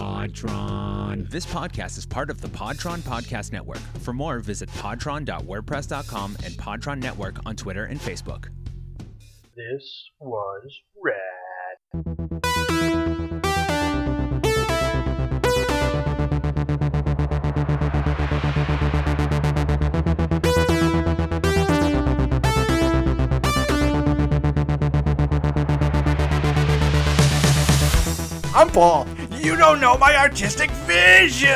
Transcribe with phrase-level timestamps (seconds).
[0.00, 1.28] Podtron.
[1.28, 3.80] This podcast is part of the Podtron Podcast Network.
[4.00, 8.48] For more, visit podtron.wordpress.com and Podtron Network on Twitter and Facebook.
[9.54, 11.20] This was rad.
[28.60, 29.06] I'm Paul.
[29.40, 31.48] You don't know my artistic vision.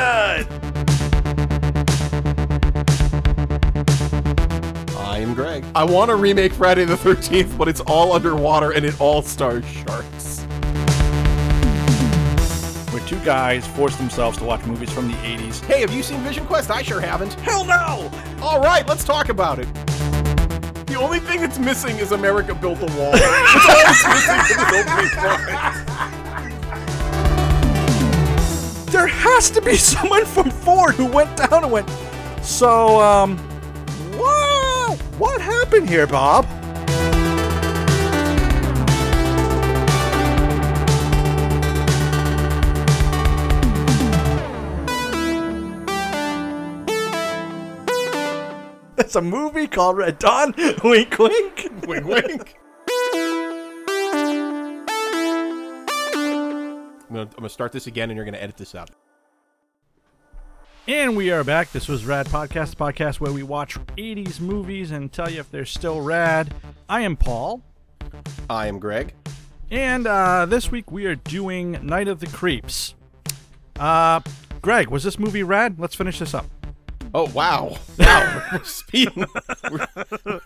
[4.96, 5.66] I am Greg.
[5.74, 9.66] I want to remake Friday the 13th, but it's all underwater and it all stars
[9.66, 10.40] sharks.
[12.90, 15.62] Where two guys force themselves to watch movies from the 80s.
[15.66, 16.70] Hey, have you seen Vision Quest?
[16.70, 17.34] I sure haven't.
[17.34, 18.10] Hell no!
[18.40, 19.68] All right, let's talk about it.
[20.86, 23.12] The only thing that's missing is America Built a Wall.
[23.12, 25.83] That's all that's missing in this opening line.
[29.34, 31.90] Has to be someone from Ford who went down and went.
[32.40, 33.36] So, um,
[34.16, 34.96] what?
[35.18, 36.46] What happened here, Bob?
[48.96, 50.54] It's a movie called Red Dawn.
[50.84, 51.70] wink, wink.
[51.86, 52.56] Wink, wink.
[57.10, 58.90] I'm I'm gonna start this again, and you're gonna edit this out.
[60.86, 61.72] And we are back.
[61.72, 65.50] This was Rad Podcast, the podcast where we watch 80s movies and tell you if
[65.50, 66.52] they're still rad.
[66.88, 67.62] I am Paul,
[68.50, 69.14] I am Greg.
[69.70, 72.94] and uh, this week we are doing Night of the Creeps.
[73.78, 74.20] Uh,
[74.60, 75.78] Greg, was this movie rad?
[75.78, 76.46] Let's finish this up.
[77.14, 78.42] Oh wow, wow!
[78.52, 79.24] We're speeding.
[79.70, 80.40] We're-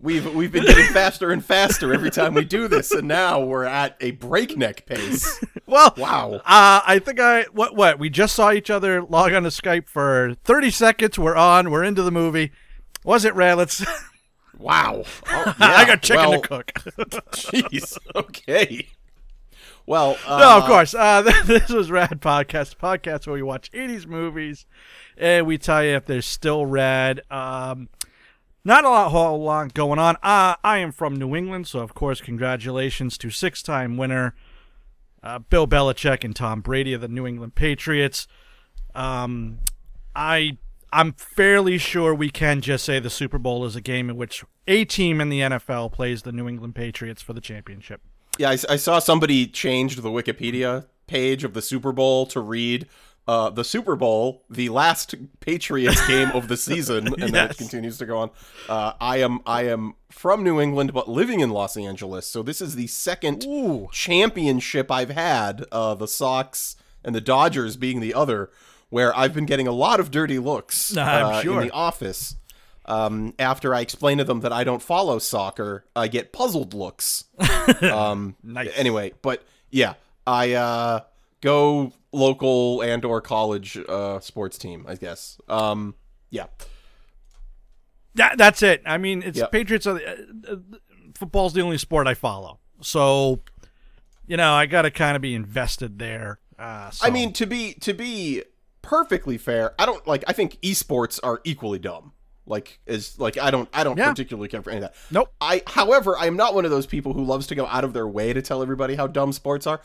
[0.00, 3.64] we've we've been getting faster and faster every time we do this, and now we're
[3.64, 5.42] at a breakneck pace.
[5.66, 6.34] Well, Wow.
[6.44, 9.88] Uh, I think I what what we just saw each other log on to Skype
[9.88, 11.18] for 30 seconds.
[11.18, 11.70] We're on.
[11.70, 12.52] We're into the movie.
[13.04, 13.58] Was it rad?
[13.58, 13.84] Let's.
[14.58, 15.04] Wow.
[15.28, 16.66] Oh, I got chicken well, to cook.
[17.32, 17.98] Jeez.
[18.14, 18.86] Okay.
[19.86, 20.94] Well, uh, no, of course.
[20.94, 24.66] Uh, this was Rad Podcast, podcast where we watch 80s movies
[25.16, 27.22] and we tell you if they're still rad.
[27.30, 27.88] Um,
[28.64, 30.16] not a lot, whole lot going on.
[30.22, 34.34] Uh, I am from New England, so of course, congratulations to six-time winner
[35.22, 38.26] uh, Bill Belichick and Tom Brady of the New England Patriots.
[38.94, 39.58] Um,
[40.14, 40.58] I
[40.92, 44.44] I'm fairly sure we can just say the Super Bowl is a game in which
[44.68, 48.02] a team in the NFL plays the New England Patriots for the championship.
[48.38, 52.86] Yeah, I, I saw somebody changed the Wikipedia page of the Super Bowl to read
[53.28, 57.98] uh, the Super Bowl, the last Patriots game of the season, and then it continues
[57.98, 58.30] to go on.
[58.68, 62.60] Uh, I am I am from New England, but living in Los Angeles, so this
[62.60, 63.88] is the second Ooh.
[63.92, 65.64] championship I've had.
[65.70, 68.50] Uh, the Sox and the Dodgers being the other,
[68.90, 71.60] where I've been getting a lot of dirty looks I'm uh, sure.
[71.60, 72.36] in the office.
[72.84, 77.24] Um, after I explain to them that I don't follow soccer, I get puzzled looks.
[77.80, 78.70] Um, Nice.
[78.74, 79.94] Anyway, but yeah,
[80.26, 81.00] I uh,
[81.40, 85.38] go local and or college uh, sports team, I guess.
[85.48, 85.94] Um,
[86.30, 86.46] yeah,
[88.14, 88.82] That that's it.
[88.86, 89.52] I mean, it's Yep.
[89.52, 89.86] Patriots.
[89.86, 90.16] Are, uh,
[90.52, 90.56] uh,
[91.14, 93.40] football's the only sport I follow, so
[94.26, 96.38] you know I got to kind of be invested there.
[96.58, 97.06] Uh, so.
[97.06, 98.42] I mean to be to be
[98.82, 100.24] perfectly fair, I don't like.
[100.28, 102.12] I think esports are equally dumb.
[102.44, 104.10] Like is like I don't I don't Yeah.
[104.10, 104.94] particularly care for any of that.
[105.12, 105.32] Nope.
[105.40, 107.92] I however I am not one of those people who loves to go out of
[107.92, 109.80] their way to tell everybody how dumb sports are.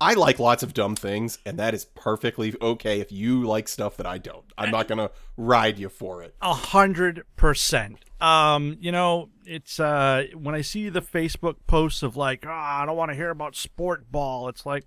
[0.00, 3.96] I like lots of dumb things, and that is perfectly okay if you like stuff
[3.96, 4.44] that I don't.
[4.58, 6.34] I'm not gonna ride you for it.
[6.42, 8.04] a hundred percent.
[8.20, 12.86] Um, you know, it's uh when I see the Facebook posts of like, ah, I
[12.86, 14.48] don't want to hear about sport ball.
[14.48, 14.84] It's like,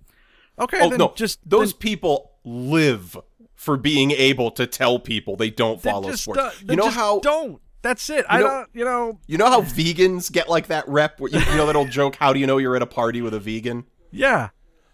[0.59, 3.17] okay, Oh then no, just those then- people live
[3.55, 6.39] for being able to tell people they don't follow just, sports.
[6.39, 7.61] uh, you know just how don't.
[7.81, 8.25] That's it.
[8.29, 8.69] I know- don't.
[8.73, 9.19] You know.
[9.27, 12.15] you know how vegans get like that rep where you, you know that old joke,
[12.15, 13.85] how do you know you're at a party with a vegan?
[14.11, 14.49] Yeah.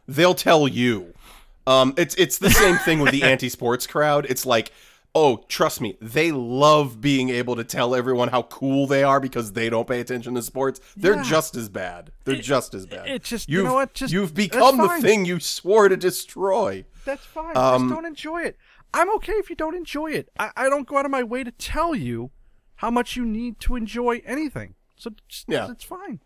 [0.07, 1.13] They'll tell you.
[1.67, 4.25] Um it's it's the same thing with the anti-sports crowd.
[4.29, 4.71] It's like
[5.17, 9.53] Oh, trust me, they love being able to tell everyone how cool they are because
[9.53, 10.81] they don't pay attention to sports.
[10.97, 11.23] They're Yeah.
[11.23, 12.11] just as bad.
[12.25, 13.07] They're just as bad.
[13.07, 16.83] it just- you you've, know what, just- you've become the thing you swore to destroy.
[17.05, 17.55] That's fine.
[17.55, 18.57] Um, just don't enjoy it.
[18.93, 20.27] I'm okay if you don't enjoy it.
[20.37, 22.31] I, I don't go out of my way to tell you
[22.75, 24.75] how much you need to enjoy anything.
[24.97, 25.71] So just, Yeah.
[25.71, 26.19] it's fine.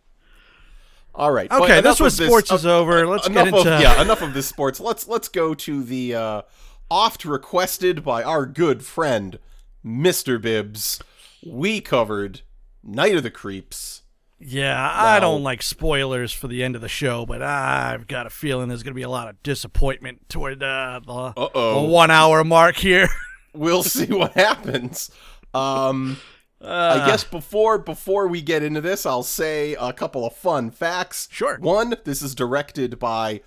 [1.15, 1.51] All right.
[1.51, 3.05] Okay, this was sports uh, is over.
[3.07, 4.01] Let's enough get into of, yeah.
[4.01, 4.79] Enough of this sports.
[4.79, 6.41] Let's let's go to the uh,
[6.89, 9.39] oft requested by our good friend
[9.83, 11.01] Mister Bibbs.
[11.45, 12.41] We covered
[12.83, 14.03] Night of the Creeps.
[14.41, 18.29] Yeah, I don't like spoilers for the end of the show, but I've got a
[18.29, 22.43] feeling there's going to be a lot of disappointment toward uh, the, the one hour
[22.43, 23.09] mark here.
[23.51, 25.09] We'll see what happens.
[25.55, 26.17] Um,
[26.61, 30.71] Uh, I guess before before we get into this, I'll say a couple of fun
[30.71, 31.27] facts.
[31.31, 31.57] Sure.
[31.59, 33.41] One, this is directed by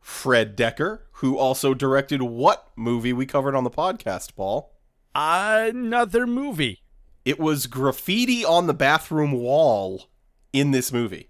[0.00, 4.70] Fred Dekker, who also directed what movie we covered on the podcast, Paul?
[5.14, 6.82] another movie.
[7.24, 10.08] It was graffiti on the bathroom wall
[10.52, 11.28] in this movie.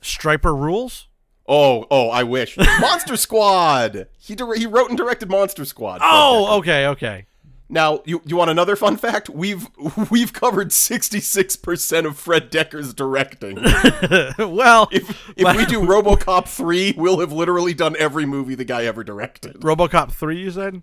[0.00, 1.08] Striper Rules?
[1.46, 2.56] Oh, oh, I wish.
[2.56, 4.08] Monster Squad.
[4.18, 6.00] He dir- he wrote and directed Monster Squad.
[6.02, 7.26] Oh, okay, okay.
[7.70, 9.28] Now, you you want another fun fact?
[9.28, 9.68] We've
[10.10, 13.56] we've covered 66% of Fred Dekker's directing.
[14.54, 18.84] well, If if we do RoboCop 3, we'll have literally done every movie the guy
[18.84, 19.56] ever directed.
[19.60, 20.82] RoboCop 3, you said?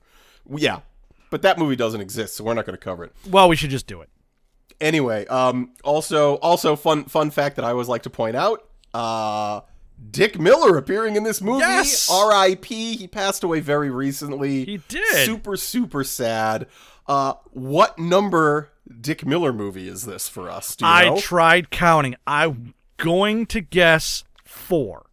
[0.49, 0.81] Yeah.
[1.31, 3.13] But that movie doesn't exist, so we're not going to cover it.
[3.27, 4.09] Well, we should just do it.
[4.79, 9.61] Anyway, um also also fun fun fact that I always like to point out, uh
[10.11, 11.59] Dick Miller appearing in this movie.
[11.59, 12.09] Yes!
[12.09, 12.97] R.I.P.
[12.97, 14.65] He passed away very recently.
[14.65, 15.25] He did.
[15.25, 16.67] Super super sad.
[17.07, 18.71] Uh what number
[19.01, 20.75] Dick Miller movie is this for us?
[20.81, 21.17] I know?
[21.17, 22.15] tried counting.
[22.27, 25.05] I'm going to guess four.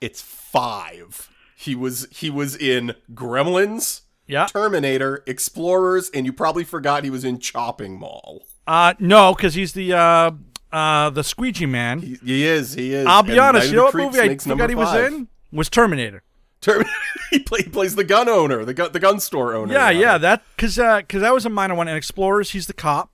[0.00, 1.28] it's 5.
[1.56, 4.46] He was he was in Gremlins, Yeah.
[4.46, 8.42] Terminator, Explorers, and you probably forgot he was in Chopping Mall.
[8.66, 10.30] Uh, no, because he's the uh,
[10.72, 12.00] uh, the squeegee man.
[12.00, 13.06] He, he is, he is.
[13.06, 13.66] I'll be And honest.
[13.66, 15.12] Night You know what movie I forgot he was five.
[15.12, 15.28] in?
[15.52, 16.22] Was Terminator.
[16.60, 16.84] Term-
[17.30, 19.72] he, play, he plays the gun owner, the gun, the gun store owner.
[19.72, 20.18] Yeah, yeah.
[20.18, 21.88] That because uh, cause that was a minor one.
[21.88, 23.10] And Explorers, he's the cop.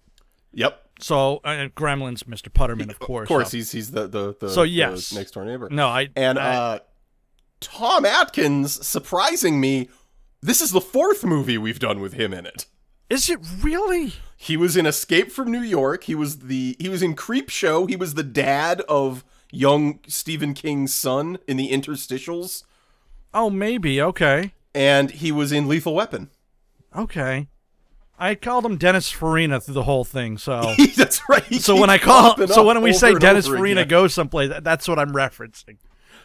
[0.53, 0.83] Yep.
[0.99, 2.49] So uh, Gremlins, Mr.
[2.51, 3.25] Putterman, of course.
[3.27, 5.69] Of course, so- he's he's the the, the So, the next door neighbor.
[5.71, 6.79] no, I and I- uh,
[7.61, 9.89] Tom Atkins, surprising me,
[10.43, 12.67] this is the fourth movie we've done with him in it.
[13.11, 14.15] Is it really?
[14.37, 16.05] He was in Escape from New York.
[16.05, 17.87] He was the he was in Creep Show.
[17.87, 22.65] He was the dad of young Stephen King's son in the interstitials,
[23.33, 24.01] Oh, maybe.
[24.03, 26.31] Okay, and he was in Lethal Weapon.
[26.97, 27.49] okay.
[28.19, 30.39] I called him Dennis Farina through the whole thing.
[30.39, 31.43] So, That's right.
[31.45, 33.89] he so when I call, so when we say Dennis Farina again.
[33.89, 35.77] goes someplace, that's what I'm referencing.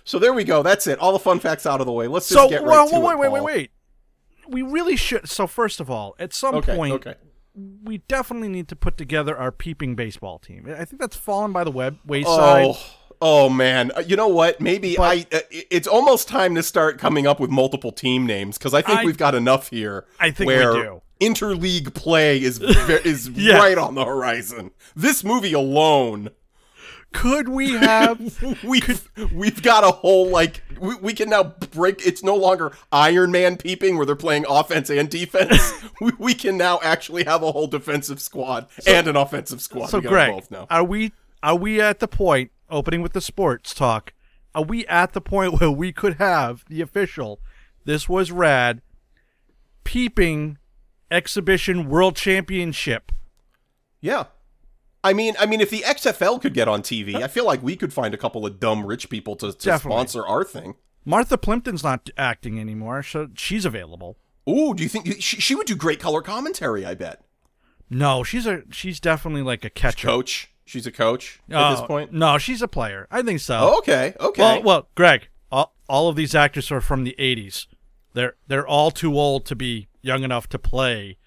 [0.06, 0.64] So there we go.
[0.64, 1.00] That's it.
[1.00, 2.08] All the fun facts out of the way.
[2.08, 3.20] Let's just So, get right well, to wait, it.
[3.20, 3.46] wait, wait, Paul.
[3.46, 3.72] wait.
[4.52, 5.30] We really should.
[5.30, 7.16] So, first of all, at some Okay, point, okay.
[7.84, 10.66] we definitely need to put together our peeping baseball team.
[10.70, 12.66] I think that's fallen by the web wayside.
[12.68, 12.80] Oh,
[13.22, 13.92] oh man.
[13.96, 14.60] Uh, You know what?
[14.62, 15.38] Maybe But- I.
[15.38, 19.00] Uh, it's almost time to start coming up with multiple team names because I think
[19.00, 20.06] I- we've got enough here.
[20.20, 21.02] I think we do.
[21.22, 22.60] Interleague play is
[23.06, 23.60] is Yes.
[23.60, 24.72] right on the horizon.
[24.96, 26.30] This movie alone,
[27.14, 28.42] Could we have?
[28.64, 32.06] we've we've got a whole like we, we can now break.
[32.06, 35.74] It's no longer Iron Man peeping where they're playing offense and defense.
[36.02, 39.88] we, we can now actually have a whole defensive squad and an offensive squad.
[39.88, 40.68] so, we Greg, both now.
[40.70, 41.12] are we
[41.44, 42.52] are we at the point?
[42.70, 44.14] Opening with the sports talk.
[44.56, 47.40] Are we at the point where we could have the official?
[47.84, 48.82] This was rad.
[49.84, 50.58] Peeping
[51.10, 53.12] exhibition world championship.
[54.00, 54.26] Yeah.
[55.04, 57.76] I mean, I mean, if the XFL could get on TV, I feel like we
[57.76, 60.76] could find a couple of dumb rich people to, to sponsor our thing.
[61.06, 64.18] Martha Plimpton's not acting anymore, so she's available.
[64.48, 66.86] Ooh, do you think she, she would do great color commentary?
[66.86, 67.24] I bet.
[67.90, 70.08] No, she's a she's definitely like a catcher.
[70.08, 72.14] Coach, she's a coach at this Oh, point.
[72.14, 73.08] No, she's a player.
[73.12, 73.58] I think so.
[73.60, 74.42] Oh, okay, okay.
[74.42, 77.66] Well, well, Greg, all, all of these actors are from the '80s.
[78.14, 81.18] They're they're all too old to be young enough to play,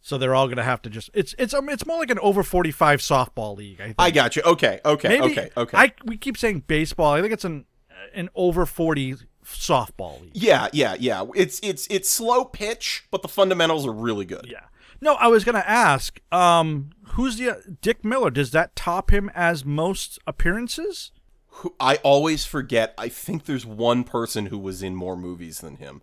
[0.00, 1.10] so they're all gonna have to just.
[1.14, 3.80] It's it's um, it's more like an over 45 softball league.
[3.80, 3.96] I think.
[3.98, 4.42] I got you.
[4.42, 5.76] Okay, okay, Maybe, okay, okay.
[5.76, 7.12] I we keep saying baseball.
[7.14, 7.66] I think it's an
[8.14, 10.32] an over 40 softball league.
[10.34, 11.24] yeah, yeah, yeah.
[11.34, 14.46] It's it's it's slow pitch, but the fundamentals are really good.
[14.48, 14.64] Yeah.
[15.02, 16.20] No, I was gonna ask.
[16.30, 18.30] Um, who's the Dick Miller?
[18.30, 21.12] Does that top him as most appearances?
[21.60, 22.94] who I always forget.
[22.96, 26.02] I think there's one person who was in more movies than him.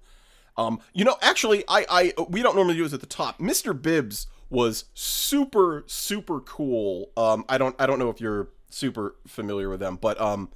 [0.58, 3.40] Um, you know, actually, I, I we don't normally do this at the top.
[3.40, 3.80] Mr.
[3.80, 7.12] Bibbs was super, super cool.
[7.18, 10.50] Um, I don't, I don't know if you're super familiar with them, but um,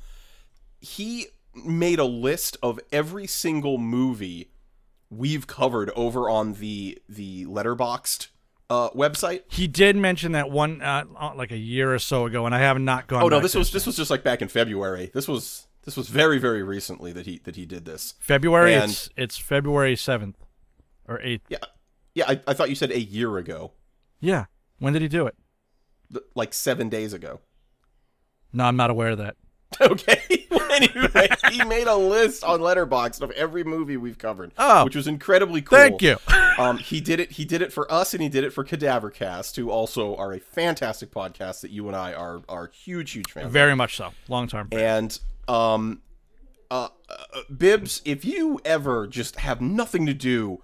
[0.79, 4.51] he made a list of every single movie
[5.09, 8.27] we've covered over on the the Letterboxd
[8.69, 9.41] uh, website.
[9.49, 12.59] He did mention that one uh, uh, like a year or so ago, and I
[12.59, 13.23] have not gone.
[13.23, 15.11] Oh no, this was this was just like back in February.
[15.13, 18.15] This was this was very very recently that he that he did this.
[18.19, 18.73] February.
[18.73, 20.37] and- It's it's February seventh
[21.07, 21.43] or eighth.
[21.49, 21.57] Yeah,
[22.13, 22.25] yeah.
[22.27, 23.71] I, I thought you said a year ago,
[24.19, 24.45] Yeah.
[24.79, 25.35] When did he do it?
[26.35, 27.39] like seven days ago.
[28.51, 29.35] No, I'm not aware of that.
[29.79, 30.19] Okay.
[30.71, 34.83] anyway, he made a list on Letterboxd of every movie we've covered, Oh.
[34.83, 35.77] which was incredibly cool.
[35.77, 36.17] Thank you.
[36.57, 37.31] um, he did it.
[37.31, 40.39] He did it for us, and he did it for Cadavercast, who also are a
[40.41, 43.45] fantastic podcast that you and I are are huge, huge fans.
[43.45, 43.51] of.
[43.53, 44.09] Very much so.
[44.27, 44.67] Long term.
[44.73, 45.17] And
[45.47, 46.01] um,
[46.69, 50.61] uh, uh, Bibbs, if you ever just have nothing to do,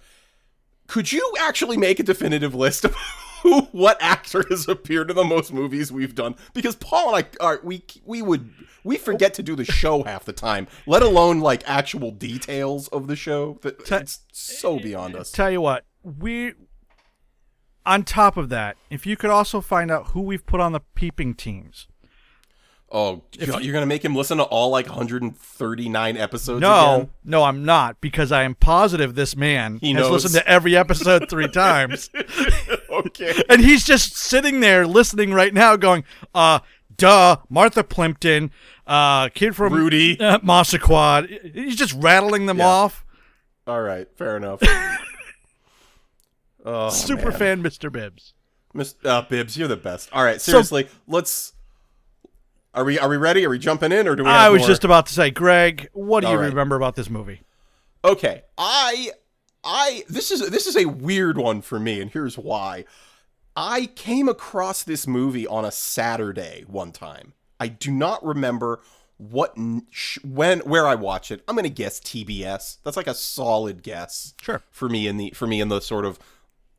[0.88, 2.96] could you actually make a definitive list of
[3.44, 6.36] who, what actor has appeared in the most movies we've done?
[6.54, 8.50] Because Paul and I are we we would
[8.84, 13.08] we forget to do the show half the time, let alone like actual details of
[13.08, 13.60] the show.
[13.62, 15.32] That it's so beyond us.
[15.32, 16.54] Tell you what, we.
[17.86, 20.82] On top of that, if you could also find out who we've put on the
[20.94, 21.88] peeping teams.
[22.90, 26.62] Oh, God, you're gonna make him listen to all like 139 episodes?
[26.62, 27.10] No, again?
[27.26, 30.24] no, I'm not because I am positive this man He has knows.
[30.24, 32.10] listened to every episode three times,
[32.90, 33.44] okay.
[33.50, 36.60] and he's just sitting there listening right now, going, "Uh,
[36.96, 38.52] duh, Martha Plimpton,
[38.88, 40.18] uh, kid from Rudy.
[40.22, 42.68] uh, Monster Quad." He's just rattling them Yeah.
[42.68, 43.04] off.
[43.68, 44.64] All right, fair enough.
[46.66, 47.40] oh, Super man.
[47.40, 47.92] fan, Mr.
[47.92, 48.34] Bibbs.
[48.74, 50.10] Miss uh, Bibbs, you're the best.
[50.14, 51.54] All right, seriously, let's.
[52.78, 53.44] Are we are we ready?
[53.44, 54.30] Are we jumping in, or do we?
[54.30, 54.68] Have I was more?
[54.68, 56.48] just about to say, Greg, what do you All right.
[56.50, 57.42] remember about this movie?
[58.06, 58.44] okay.
[58.58, 59.12] I
[59.64, 62.86] I this is this is a weird one for me, and here's why.
[63.56, 67.34] I came across this movie on a Saturday one time.
[67.60, 68.82] I do not remember
[69.18, 69.58] what
[70.24, 71.44] when where I watch it.
[71.48, 72.78] I'm gonna guess TBS.
[72.84, 74.36] That's like a solid guess.
[74.40, 74.62] Sure.
[74.70, 76.20] For me in the for me in the sort of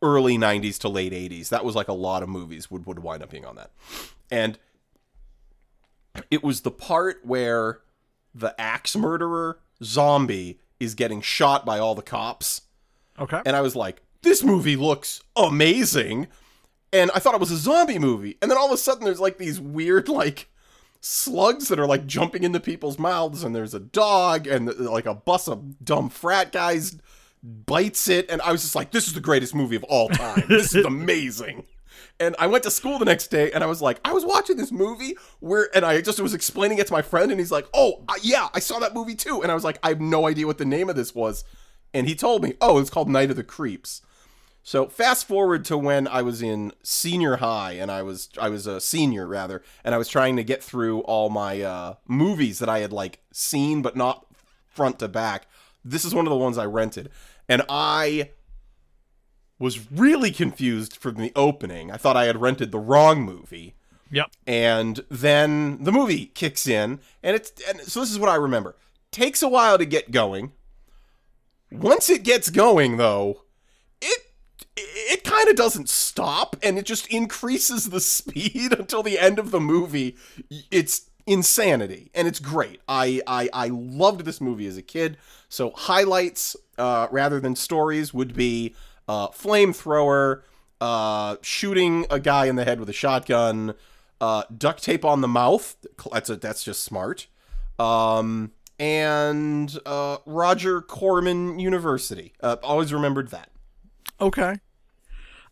[0.00, 1.48] early 90s to late 80s.
[1.48, 3.72] That was like a lot of movies would would wind up being on that.
[4.30, 4.56] And
[6.30, 7.80] it was the part where
[8.34, 12.62] the axe murderer zombie is getting shot by all the cops
[13.18, 13.40] Okay.
[13.44, 16.28] and I was like, this movie looks amazing.
[16.92, 18.38] And I thought it was a zombie movie.
[18.40, 20.48] And then all of a sudden there's like these weird like
[21.00, 25.14] slugs that are like jumping into people's mouths and there's a dog and like a
[25.14, 26.96] bus of dumb frat guys
[27.42, 30.44] bites it and I was just like this is the greatest movie of all time.
[30.48, 31.64] this is amazing.
[32.20, 34.56] And I went to school the next day and I was like, I was watching
[34.56, 37.68] this movie where, and I just was explaining it to my friend and he's like,
[37.72, 39.42] oh, uh, yeah, I saw that movie too.
[39.42, 41.44] And I was like, I have no idea what the name of this was.
[41.94, 44.02] And he told me, oh, it's called Night of the Creeps.
[44.68, 48.66] So fast forward to when I was in senior high and I was I was
[48.66, 52.68] a senior rather and I was trying to get through all my uh, movies that
[52.68, 54.26] I had like seen but not
[54.66, 55.46] front to back.
[55.82, 57.08] This is one of the ones I rented
[57.48, 58.32] and I
[59.58, 61.90] was really confused from the opening.
[61.90, 63.74] I thought I had rented the wrong movie.
[64.10, 64.30] Yep.
[64.46, 68.74] and then the movie kicks in and it's and so this is what i remember.
[69.10, 70.52] Takes a while to get going.
[71.70, 73.42] Once it gets going though
[74.00, 74.22] it
[74.76, 79.50] it kind of doesn't stop and it just increases the speed until the end of
[79.50, 80.16] the movie.
[80.70, 82.80] It's insanity and it's great.
[82.88, 85.18] I i i loved this movie as a kid.
[85.50, 88.74] So highlights uh rather than stories would be
[89.08, 90.42] uh flamethrower
[90.80, 93.74] uh shooting a guy in the head with a shotgun
[94.20, 95.76] uh duct tape on the mouth
[96.12, 97.26] that's a, that's just smart
[97.78, 103.50] um and uh roger corman university uh, always remembered that
[104.20, 104.56] Okay.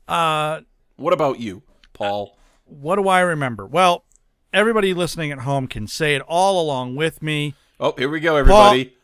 [0.08, 0.60] Uh,
[0.96, 2.36] what about you paul
[2.68, 3.64] what do I remember?
[3.64, 4.04] Well,
[4.52, 7.54] everybody listening at home can say it all along with me.
[7.78, 8.95] oh here we go everybody Paul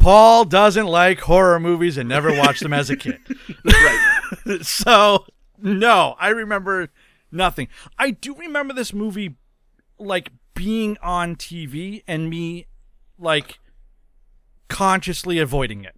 [0.00, 3.18] doesn't like horror movies and never watched them as a kid.
[3.64, 5.26] right so,
[5.60, 6.88] no, I remember
[7.30, 7.68] nothing.
[7.98, 9.36] I do remember this movie
[9.98, 12.66] like being on TV and me
[13.18, 13.58] like
[14.68, 15.96] consciously avoiding it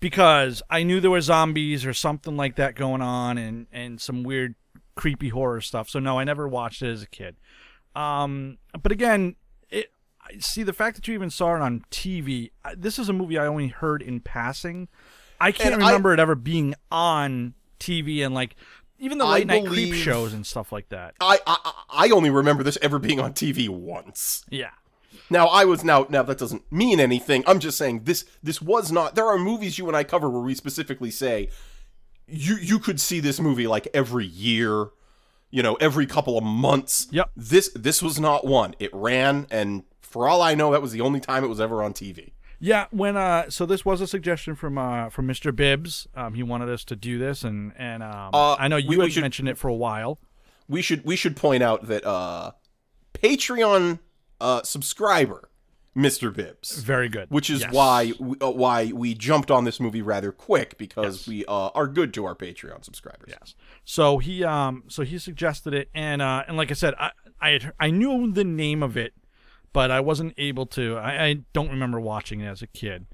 [0.00, 4.22] because I knew there were zombies or something like that going on and and some
[4.22, 4.54] weird
[4.94, 5.88] creepy horror stuff.
[5.88, 7.36] So no, I never watched it as a kid.
[7.94, 9.36] Um, but again,
[10.38, 12.50] see the fact that you even saw it on TV.
[12.76, 14.88] This is a movie I only heard in passing.
[15.40, 18.54] I can't And I- remember it ever being on TV and like
[18.98, 21.14] even the I late night creep shows and stuff like that.
[21.20, 24.44] I, I I only remember this ever being on TV once.
[24.48, 24.70] Yeah.
[25.28, 27.42] Now I was now now that doesn't mean anything.
[27.46, 29.16] I'm just saying this this was not.
[29.16, 31.48] There are movies you and I cover where we specifically say
[32.28, 34.90] you you could see this movie like every year,
[35.50, 37.08] you know, every couple of months.
[37.10, 37.30] Yep.
[37.36, 38.76] This this was not one.
[38.78, 39.82] It ran, and
[40.12, 42.32] for all I know, that was the only time it was ever on TV.
[42.60, 45.54] Yeah, when uh, so this was a suggestion from uh from Mr.
[45.54, 46.06] Bibbs.
[46.14, 48.96] Um, he wanted us to do this, and and um, Uh, I know you we-
[48.98, 50.20] we had should- mentioned it for a while.
[50.68, 52.52] We should we should point out that uh,
[53.14, 53.98] Patreon
[54.40, 55.48] uh subscriber,
[55.96, 56.32] Mr.
[56.34, 56.82] Bibbs.
[56.82, 57.28] Very good.
[57.30, 57.72] which is Yes.
[57.72, 61.86] why we, uh, why we jumped on this movie rather quick because we uh, are
[61.86, 63.28] good to our Patreon subscribers.
[63.30, 63.54] Yes.
[63.84, 67.50] So he um so he suggested it, and uh and like I said, I I
[67.50, 69.14] had, I knew the name of it,
[69.72, 70.96] but I wasn't able to.
[70.96, 73.06] I, I don't remember watching it as a kid.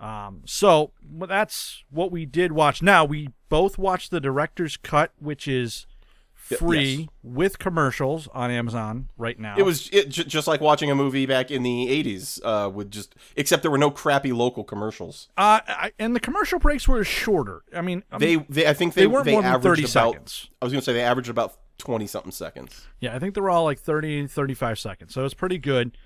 [0.00, 2.82] Um, so well, that's what we did watch.
[2.82, 5.86] Now we both watched the director's cut, which is
[6.34, 7.08] free yes.
[7.22, 9.54] with commercials on Amazon right now.
[9.56, 12.90] It was it, j- just like watching a movie back in the 80s uh, with
[12.90, 15.28] just except there were no crappy local commercials.
[15.38, 17.62] uh, I, and the commercial breaks were shorter.
[17.74, 19.90] I mean, um, They they I think they they weren't they more than 30 about
[19.90, 20.50] seconds.
[20.60, 22.86] I was going to say they averaged about 20 something seconds.
[23.00, 25.14] Yeah, I think they were all like 30, 35 seconds.
[25.14, 25.96] So it's pretty good.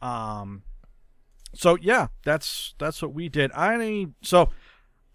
[0.00, 0.62] Um,
[1.54, 3.50] so yeah, that's that's what we did.
[3.52, 4.50] I so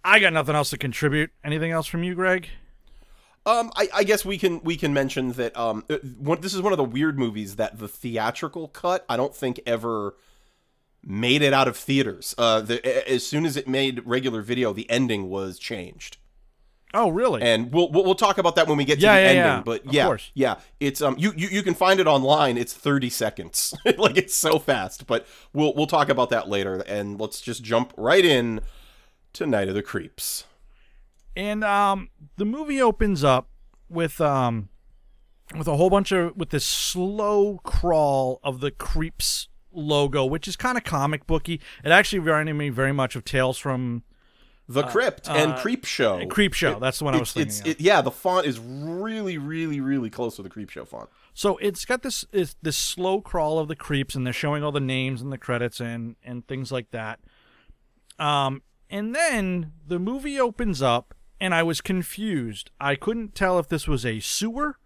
[0.04, 1.32] I got nothing else to contribute.
[1.44, 2.50] Anything else from you, Greg?
[3.46, 6.62] Um, I, I guess we can we can mention that um, uh, one, this is
[6.62, 10.16] one of the weird movies that the theatrical cut I don't think ever
[11.04, 12.36] made it out of theaters.
[12.38, 16.18] Uh, the, as soon as it made regular video, the ending was changed,
[16.94, 17.42] Oh, really?
[17.42, 19.36] and we'll we'll, we'll talk about that when we get to the yeah, ending.
[19.38, 19.62] yeah.
[19.66, 20.32] But Of yeah, course.
[20.34, 22.58] yeah, it's um you, you you can find it online.
[22.58, 25.08] It's thirty seconds, like it's so fast.
[25.08, 28.62] But we'll we'll talk about that later, and let's just jump right in
[29.34, 30.46] to Night of the Creeps.
[31.36, 33.48] and um, the movie opens up
[33.90, 34.68] with um,
[35.58, 40.58] with a whole bunch of with this slow crawl of the creeps logo, which is
[40.58, 41.62] kind of comic booky.
[41.86, 44.04] It actually reminded me very much of Tales from
[44.74, 46.26] The Crypt and uh, Creep Show.
[46.28, 46.80] Creep Show.
[46.80, 47.50] That's the one I was thinking.
[47.50, 47.68] it's- of.
[47.68, 51.10] it- yeah, the font is really, really, really close to the Creep Show font.
[51.34, 54.72] So it's got this is this slow crawl of the creeps, and they're showing all
[54.72, 57.20] the names and the credits and and things like that.
[58.20, 62.70] Um, and then the movie opens up, and I was confused.
[62.80, 64.78] I couldn't tell if this was a sewer,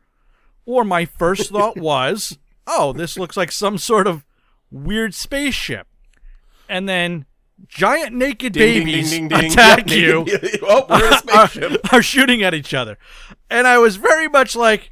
[0.65, 2.37] or my first thought was,
[2.67, 4.23] "Oh, this looks like some sort of
[4.71, 5.87] weird spaceship."
[6.69, 7.25] And then
[7.67, 10.25] giant naked Ding, babies ding, ding, attack Yeah, you
[10.63, 11.93] oh, we're in a spaceship.
[11.93, 12.97] are shooting at each other.
[13.49, 14.91] And I was very much like,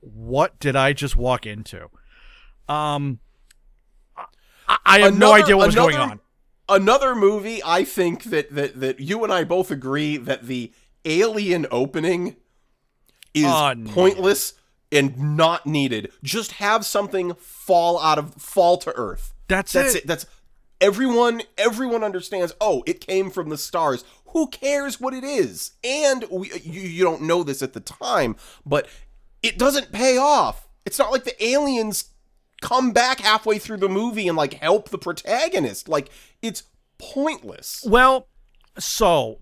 [0.00, 1.88] what did I just walk into?
[2.68, 3.20] Um,
[4.66, 6.20] I, I have no idea what was going on.
[6.68, 10.72] Another movie, I think that, that that you and I both agree that the
[11.04, 12.36] alien opening
[13.34, 13.74] is no.
[13.88, 14.54] pointless
[14.90, 16.10] and not needed.
[16.22, 19.34] Just have something fall out of fall to Earth.
[19.48, 19.98] That's, That's it.
[19.98, 20.06] it.
[20.06, 20.26] That's
[20.84, 21.42] everyone.
[21.56, 22.52] Everyone understands.
[22.60, 24.04] Oh, it came from the stars.
[24.28, 25.72] Who cares what it is?
[25.82, 28.86] And we, you, you don't know this at the time, but
[29.42, 30.68] it doesn't pay off.
[30.84, 32.10] It's not like the aliens
[32.60, 35.88] come back halfway through the movie and like help the protagonist.
[35.88, 36.10] Like
[36.42, 36.64] it's
[36.98, 37.84] pointless.
[37.86, 38.28] Well,
[38.78, 39.40] so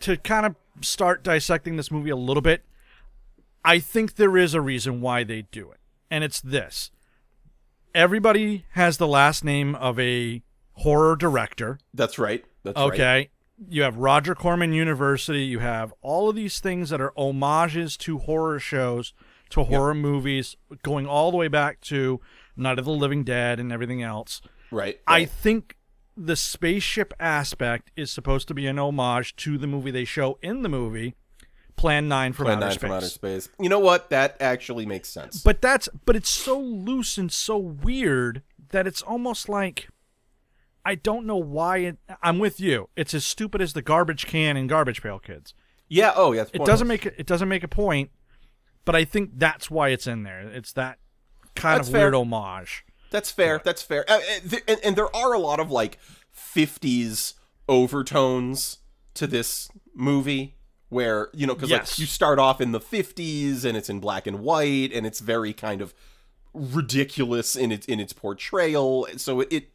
[0.00, 2.64] to kind of start dissecting this movie a little bit,
[3.64, 5.78] I think there is a reason why they do it.
[6.10, 6.90] And it's this.
[7.94, 11.78] Everybody has the last name of a horror director.
[11.92, 12.44] That's right.
[12.64, 12.92] That's right.
[12.92, 13.30] Okay.
[13.68, 15.44] You have Roger Corman University.
[15.44, 19.12] You have all of these things that are homages to horror shows,
[19.50, 22.20] to horror movies, going all the way back to
[22.56, 24.40] Night of the Living Dead and everything else.
[24.72, 24.98] Right.
[25.06, 25.76] I think
[26.16, 30.62] the spaceship aspect is supposed to be an homage to the movie they show in
[30.62, 31.14] the movie,
[31.76, 32.80] Plan 9 from, Plan outer, 9 space.
[32.80, 33.48] from outer space.
[33.58, 34.10] You know what?
[34.10, 35.42] That actually makes sense.
[35.42, 39.88] But that's but it's so loose and so weird that it's almost like
[40.84, 42.88] I don't know why it I'm with you.
[42.96, 45.54] It's as stupid as the garbage can and garbage pail kids.
[45.88, 46.12] yeah.
[46.14, 46.44] Oh, yeah.
[46.52, 48.10] It doesn't make it, it doesn't make a point,
[48.84, 50.40] but I think that's why it's in there.
[50.40, 50.98] It's that
[51.54, 52.02] kind That's of fair.
[52.10, 52.84] weird homage.
[53.10, 53.60] That's fair.
[53.64, 54.04] That's fair.
[54.08, 54.18] Uh,
[54.52, 55.98] uh, and, and there are a lot of like
[56.36, 57.34] 50s
[57.68, 58.78] overtones
[59.14, 60.56] to this movie
[60.94, 61.92] where, you know, because Yes.
[61.92, 65.20] like you start off in the 50s and it's in black and white and it's
[65.20, 65.92] very kind of
[66.54, 69.06] ridiculous in its in its portrayal.
[69.16, 69.68] So it, it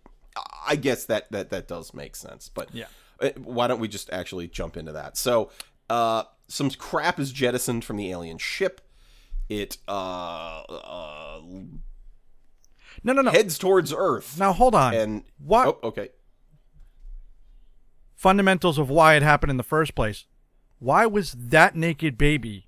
[0.66, 2.50] I guess that that that does make sense.
[2.50, 2.86] But Yeah.
[3.22, 5.18] uh, why don't we just actually jump into that?
[5.18, 5.52] So,
[5.90, 8.82] uh some crap is jettisoned from the alien ship.
[9.50, 11.42] It uh, uh
[13.04, 13.32] No, no, no.
[13.32, 14.40] heads towards Earth.
[14.40, 14.94] now hold on.
[14.94, 16.10] and what Oh, okay.
[18.16, 20.26] fundamentals of why it happened in the first place?
[20.80, 22.68] Why was that naked baby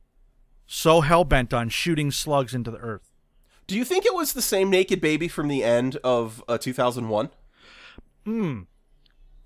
[0.68, 3.12] so hell bent on shooting slugs into the earth?
[3.68, 7.30] Do you think it was the same naked baby from the end of uh, 2001?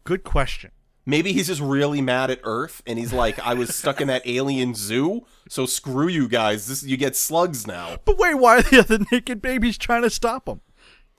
[0.03, 0.71] Good question.
[1.05, 4.23] Maybe he's just really mad at Earth, and he's like, "I was stuck in that
[4.25, 6.67] alien zoo, so screw you guys.
[6.67, 10.09] This you get slugs now." But wait, why are the other naked babies trying to
[10.09, 10.61] stop him?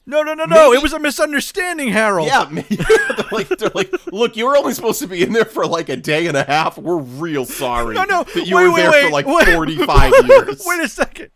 [0.09, 0.71] No, no, no, no.
[0.71, 2.29] Maybe- It was a misunderstanding, Harold.
[2.29, 5.67] Yeah, they're like, they're like, look, you were only supposed to be in there for
[5.67, 6.79] like a day and a half.
[6.79, 8.23] We're real sorry No, no.
[8.23, 10.63] that you wait, were wait, there wait, for like wait, 45 years.
[10.67, 11.31] Wait a second.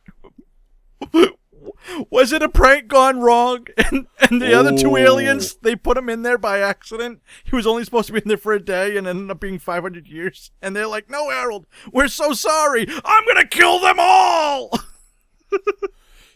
[2.11, 3.67] Was it a prank gone wrong?
[3.91, 4.97] And and the other two oh.
[4.97, 7.21] aliens, they put him in there by accident.
[7.43, 9.59] He was only supposed to be in there for a day and ended up being
[9.59, 10.53] 500 years.
[10.63, 12.87] And they're like, "No, Harold, we're so sorry.
[13.05, 14.71] I'm gonna kill them all."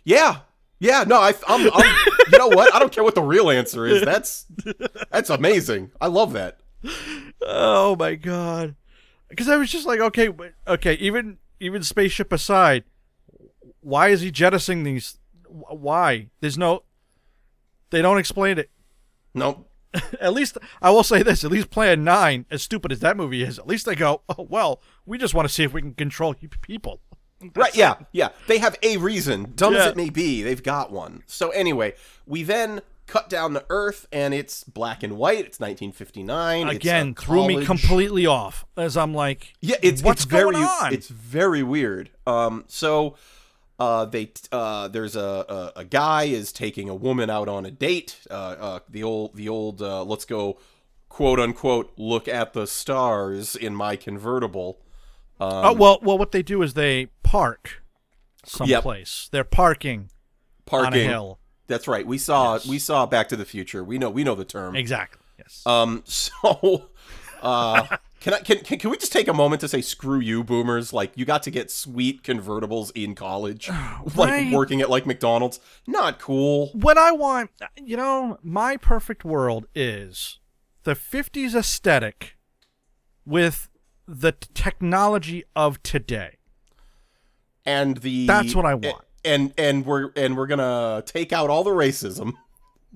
[0.03, 0.41] Yeah,
[0.81, 1.05] yeah.
[1.07, 1.95] No, I, I'm, I'm
[2.31, 2.75] you know what?
[2.75, 4.03] I don't care what the real answer is.
[4.03, 4.47] That's
[5.11, 5.93] that's amazing.
[6.01, 6.59] I love that.
[7.43, 8.75] Oh my god!
[9.29, 10.31] Because I was just like, okay,
[10.67, 12.85] okay, even even spaceship aside,
[13.81, 15.19] why is he jettisoning these?
[15.49, 16.31] Why?
[16.41, 16.83] There's no.
[17.91, 18.71] They don't explain it.
[19.35, 19.71] Nope.
[20.21, 23.43] At least I will say this: at least Plan Nine, as stupid as that movie
[23.43, 25.95] is, at least they go, oh well, we just want to see if we can
[25.95, 27.01] control people.
[27.55, 28.29] Right, yeah, yeah.
[28.47, 29.53] They have a reason.
[29.57, 29.91] Dumb as Yeah.
[29.91, 31.23] it may be, they've got one.
[31.27, 31.95] So anyway,
[32.27, 35.45] we then cut down to Earth and it's black and white.
[35.45, 36.67] It's 1959.
[36.69, 40.31] It's a Again, threw me college- completely off as I'm like, Yeah, it's what's it's
[40.31, 40.93] very going on?
[40.95, 42.11] it's very weird.
[42.27, 43.17] Um, so
[43.79, 47.71] uh, they uh, there's a, a a guy is taking a woman out on a
[47.71, 48.17] date.
[48.31, 50.59] Uh, uh, the old the old uh, let's go
[51.09, 54.79] quote unquote look at the stars in my convertible.
[55.41, 57.83] Oh well, well, what they do is they park
[58.45, 59.29] someplace.
[59.33, 60.11] They're parking
[60.67, 60.87] Parking.
[60.87, 61.41] on a hill.
[61.67, 62.07] That's right.
[62.07, 63.83] We saw we saw Back to the Future.
[63.83, 64.77] We know we know the term.
[64.77, 65.23] Exactly.
[65.39, 65.63] Yes.
[65.67, 66.05] Um.
[66.15, 66.89] So,
[67.43, 70.43] uh, can I can, can can we just take a moment to say screw you,
[70.43, 70.93] boomers?
[70.93, 73.71] Like you got to get sweet convertibles in college,
[74.15, 75.61] like working at like McDonald's.
[75.87, 76.71] Not cool.
[76.73, 80.39] what I want, you know, my perfect world is
[80.85, 82.37] the 50s aesthetic
[83.27, 83.69] with
[84.07, 86.37] the technology of today.
[87.65, 89.05] And the That's what I want.
[89.25, 92.35] And and we're and we're gonna take out all the racism.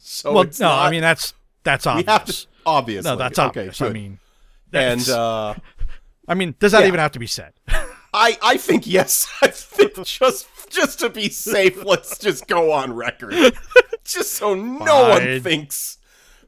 [0.00, 2.44] So well, no, not, I mean that's that's obvious.
[2.44, 3.10] to obviously.
[3.10, 3.82] no, that's okay, obvious.
[3.82, 4.20] I mean,
[4.72, 5.54] and uh,
[6.28, 6.86] I mean, does that yeah.
[6.86, 7.52] even have to be said?
[8.14, 9.28] I I think yes.
[9.42, 13.34] I think just just to be safe, let's just go on record,
[14.04, 15.97] just so no one thinks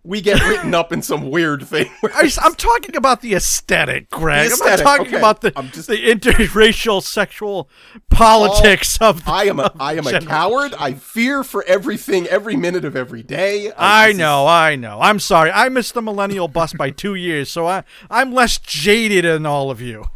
[0.03, 1.91] we get written up in some weird thing.
[2.03, 4.51] I, am talking about the aesthetic, Greg.
[4.51, 5.19] The I'm not talking okay.
[5.19, 7.69] about the I'm just- the interracial sexual
[8.09, 9.25] politics of.
[9.25, 10.75] The, I am a I am a coward.
[10.79, 13.71] I fear for everything, every minute of every day.
[13.73, 15.01] I is- know, I know.
[15.01, 15.51] I'm sorry.
[15.51, 19.71] I missed the millennial bus by two years, so I I'm less jaded than all
[19.71, 20.07] of you.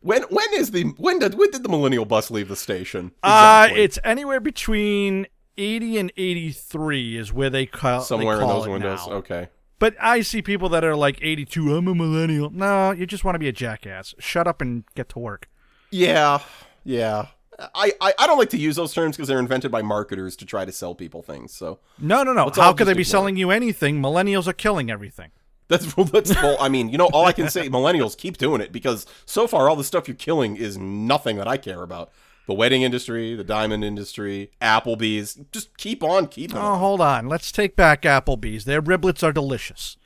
[0.00, 3.10] When when is the when did when did the millennial bus leave the station?
[3.22, 5.26] Uh, it's anywhere between
[5.58, 9.06] 80 and 83 is where they call somewhere they in those windows.
[9.06, 9.14] now.
[9.14, 9.48] Okay.
[9.78, 11.76] But I see people that are like 82.
[11.76, 12.50] I'm a millennial.
[12.50, 14.14] No, you just want to be a jackass.
[14.18, 15.48] Shut up and get to work.
[15.90, 16.40] Yeah,
[16.84, 17.26] yeah.
[17.74, 20.46] I, I, I don't like to use those terms because they're invented by marketers to
[20.46, 21.52] try to sell people things.
[21.54, 22.50] So No, no, no.
[22.54, 24.00] How could they be selling you anything?
[24.00, 25.30] Millennials are killing everything.
[25.68, 28.72] that's that's well, I mean, you know, all I can say, millennials keep doing it
[28.72, 32.12] because so far all the stuff you're killing is nothing that I care about.
[32.46, 36.56] The wedding industry, the diamond industry, Applebee's, just keep on keeping.
[36.58, 36.78] Oh, on.
[36.78, 37.28] hold on.
[37.28, 38.64] Let's take back Applebee's.
[38.64, 39.96] Their riblets are delicious.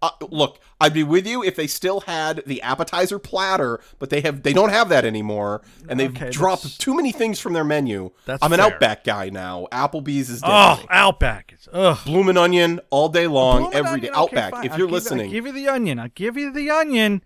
[0.00, 4.20] Uh, look, I'd be with you if they still had the appetizer platter, but they
[4.20, 7.52] have they don't have that anymore, and they've Okay, dropped that's- too many things from
[7.52, 8.12] their menu.
[8.24, 8.74] That's I'm an fair.
[8.74, 9.66] Outback guy now.
[9.72, 10.86] Applebee's is Oh, dead.
[10.88, 11.50] Outback.
[11.52, 11.98] It's, ugh.
[12.06, 14.06] Bloomin' onion all day long, Bloomin' every day.
[14.10, 14.50] onion, okay, Outback.
[14.52, 14.64] fine.
[14.66, 15.98] If I'll you're give- listening, I'll give you the onion.
[15.98, 17.22] I'll give you the onion.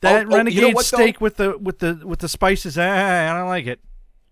[0.00, 0.96] That Oh, oh, you know renegade what, though?
[0.96, 2.78] steak with the with the with the spices.
[2.78, 2.82] Ah,
[3.34, 3.80] I don't like it.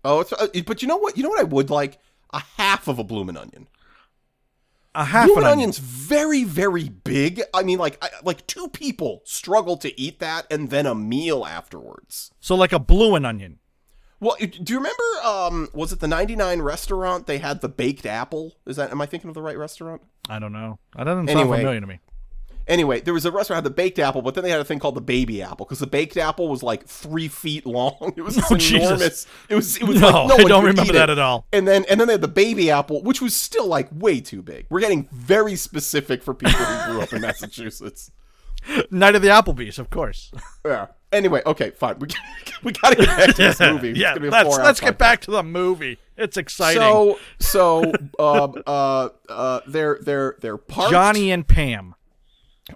[0.03, 1.17] Oh, it's, uh, but you know what?
[1.17, 1.99] You know what I would like
[2.31, 3.67] a half of a bloomin' onion.
[4.95, 5.59] A half Bloomin' an onion.
[5.59, 7.41] onion's very very big.
[7.53, 11.45] I mean, like I, like two people struggle to eat that, and then a meal
[11.45, 12.31] afterwards.
[12.39, 13.59] So like a and onion.
[14.19, 15.03] Well, do you remember?
[15.25, 17.27] Um, was it the 99 restaurant?
[17.27, 18.55] They had the baked apple.
[18.65, 18.91] Is that?
[18.91, 20.01] Am I thinking of the right restaurant?
[20.29, 20.79] I don't know.
[20.95, 21.99] That doesn't sound familiar to me.
[22.67, 24.63] Anyway, there was a restaurant that had the baked apple, but then they had a
[24.65, 28.13] thing called the baby apple because the baked apple was like three feet long.
[28.17, 28.73] It was Oh, Jesus.
[28.87, 29.27] enormous.
[29.49, 29.77] It was.
[29.77, 31.45] It was No, like no I don't remember that at all.
[31.51, 34.41] And then and then they had the baby apple, which was still like way too
[34.41, 34.65] big.
[34.69, 38.11] We're getting very specific for people who grew up in Massachusetts.
[38.89, 40.31] Night of the Applebee's, of course.
[40.65, 40.87] Yeah.
[41.11, 41.99] Anyway, okay, fine.
[41.99, 42.07] We
[42.63, 43.89] we gotta get back to this movie.
[43.89, 44.97] It's yeah, gonna be a let's let's get podcast.
[44.99, 45.97] back to the movie.
[46.17, 46.81] It's exciting.
[46.81, 47.83] So so
[48.19, 50.91] um uh uh they're they're they're parked.
[50.91, 51.95] Johnny and Pam.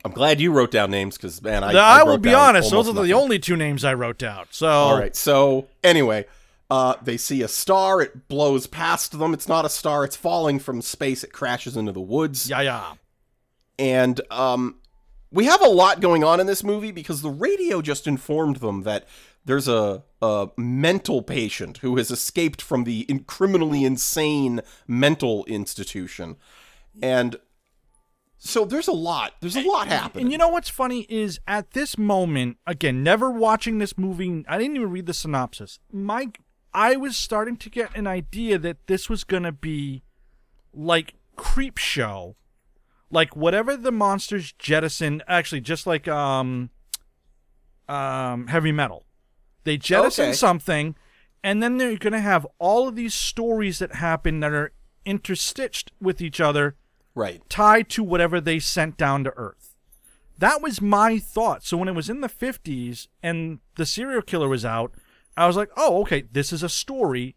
[0.04, 2.90] I'm glad you wrote down names because man, I, I, I will be honest; those
[2.90, 4.48] are the only two names I wrote down.
[4.50, 5.16] So All right.
[5.16, 6.26] So anyway,
[6.70, 8.02] uh, they see a star.
[8.02, 9.34] It blows past them.
[9.34, 10.04] It's not a star.
[10.04, 11.24] It's falling from space.
[11.24, 12.50] It crashes into the woods.
[12.50, 12.94] yeah, yeah.
[13.80, 14.78] And um,
[15.32, 18.84] we have a lot going on in this movie because the radio just informed them
[18.84, 19.08] that
[19.46, 26.36] there's a, a mental patient who has escaped from the in- criminally insane mental institution,
[27.02, 27.38] and
[28.38, 29.34] so there's a lot.
[29.42, 30.26] There's a lot happening.
[30.26, 34.58] And you know what's funny is at this moment, again, never watching this movie, I
[34.58, 35.80] didn't even read the synopsis.
[35.92, 36.32] My,
[36.74, 40.04] I was starting to get an idea that this was gonna be
[40.74, 42.36] like creep show,
[43.10, 45.24] like whatever the monsters jettison.
[45.28, 46.70] Actually, just like um,
[47.88, 49.06] um, heavy metal,
[49.64, 50.34] they jettison Okay.
[50.34, 50.96] something,
[51.44, 54.74] and then they're gonna have all of these stories that happen that are
[55.06, 56.76] interstitched with each other,
[57.18, 57.42] Right.
[57.50, 59.74] tied to whatever they sent down to Earth.
[60.38, 61.64] That was my thought.
[61.64, 64.94] So when it was in the 50s and the serial killer was out,
[65.36, 67.36] I was like, oh, okay, this is a story.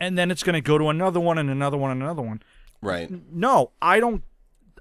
[0.00, 2.42] And then it's going to go to another one and another one and another one.
[2.82, 3.08] Right.
[3.32, 4.24] No, I don't.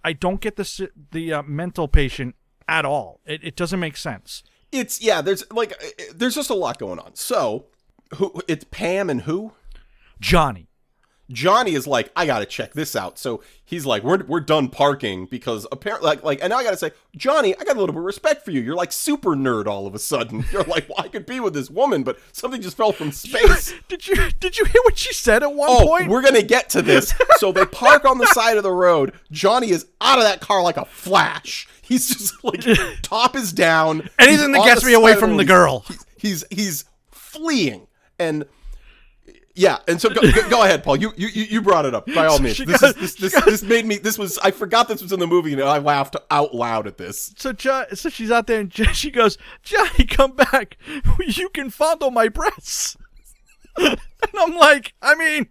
[0.04, 2.36] I don't get the the uh, mental patient
[2.70, 3.20] at all.
[3.26, 4.44] It, it doesn't make sense.
[4.72, 5.22] It's yeah.
[5.22, 7.16] There's like uh, there's just a lot going on.
[7.16, 7.66] So,
[8.16, 8.42] who?
[8.48, 9.52] It's Pam and who?
[10.22, 10.69] Johnny.
[11.32, 13.20] Johnny is like, I gotta check this out.
[13.20, 16.78] So he's like, we're we're done parking because apparently, like, like, and now I gotta
[16.78, 18.62] say, Johnny, I got a little bit of respect for you.
[18.62, 20.44] You're like super nerd all of a sudden.
[20.52, 23.74] You're like, well, I could be with this woman, but something just fell from space.
[23.88, 26.08] Did you did you hear what she said at one Oh, point?
[26.10, 27.14] we're gonna get to this.
[27.38, 29.14] So they park on the side of the road.
[29.32, 31.68] Johnny is out of that car like a flash.
[31.82, 32.64] He's just like
[33.04, 34.10] top is down.
[34.20, 35.48] Anything He's that gets me away from the road.
[35.48, 35.86] girl.
[36.18, 37.88] He's he's fleeing
[38.18, 38.46] and.
[39.60, 40.96] Yeah, and so go, go, ahead, Paul.
[40.96, 42.60] You, you you brought it up by all means.
[42.60, 43.98] This, goes- is, this this this made me.
[43.98, 46.98] This was I forgot this was in the movie, and I laughed out loud at
[46.98, 47.34] this.
[47.38, 47.54] So,
[47.94, 50.78] so she's out there and she goes, Johnny, come back.
[51.20, 52.96] You can fondle my breasts.
[53.78, 54.00] and
[54.40, 55.50] I'm like, I mean,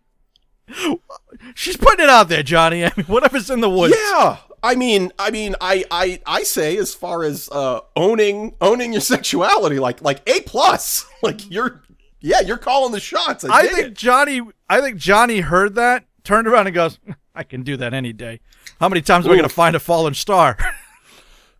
[1.55, 2.87] she's putting it out there, Johnny.
[2.87, 3.95] I mean, whatever's in the woods.
[3.95, 8.93] Yeah, I mean, I mean, I I I say as far as uh, owning owning
[8.93, 11.83] your sexuality, like like a plus, like you're
[12.21, 13.45] yeah, you're calling the shots.
[13.45, 13.95] I, I think it.
[13.95, 14.41] Johnny.
[14.69, 16.99] I think Johnny heard that, turned around and goes,
[17.35, 18.41] "I can do that any day."
[18.81, 20.57] How many times are we going to find a fallen star?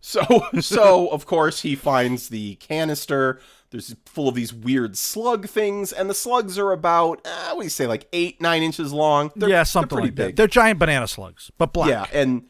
[0.01, 3.41] So so of course he finds the canister.
[3.71, 7.65] There's full of these weird slug things, and the slugs are about uh, what do
[7.65, 9.31] you say, like eight nine inches long.
[9.35, 10.25] They're, yeah, they're something pretty like that.
[10.27, 10.35] big.
[10.37, 11.89] They're giant banana slugs, but black.
[11.89, 12.43] Yeah, and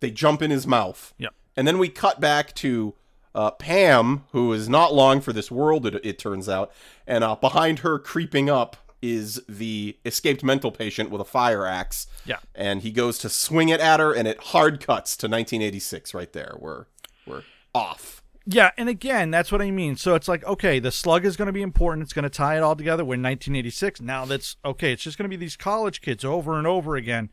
[0.00, 1.14] they jump in his mouth.
[1.18, 1.34] Yep.
[1.56, 2.94] And then we cut back to
[3.38, 6.72] uh, Pam, who is not long for this world, it, it turns out.
[7.06, 12.08] And uh, behind her, creeping up, is the escaped mental patient with a fire axe.
[12.24, 12.38] Yeah.
[12.56, 16.32] And he goes to swing it at her, and it hard cuts to 1986 right
[16.32, 16.56] there.
[16.58, 16.86] We're,
[17.24, 18.24] we're off.
[18.44, 19.94] Yeah, and again, that's what I mean.
[19.94, 22.02] So it's like, okay, the slug is going to be important.
[22.02, 23.04] It's going to tie it all together.
[23.04, 24.00] We're in 1986.
[24.00, 24.92] Now that's okay.
[24.92, 27.30] It's just going to be these college kids over and over again.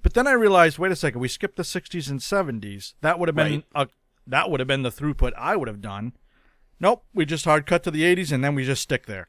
[0.00, 2.94] But then I realized, wait a second, we skipped the 60s and 70s.
[3.02, 3.88] That would have been Right.
[3.88, 3.88] a,
[4.26, 6.12] that would have been the throughput I would have done.
[6.80, 9.28] Nope, we just hard cut to the 80s and then we just stick there.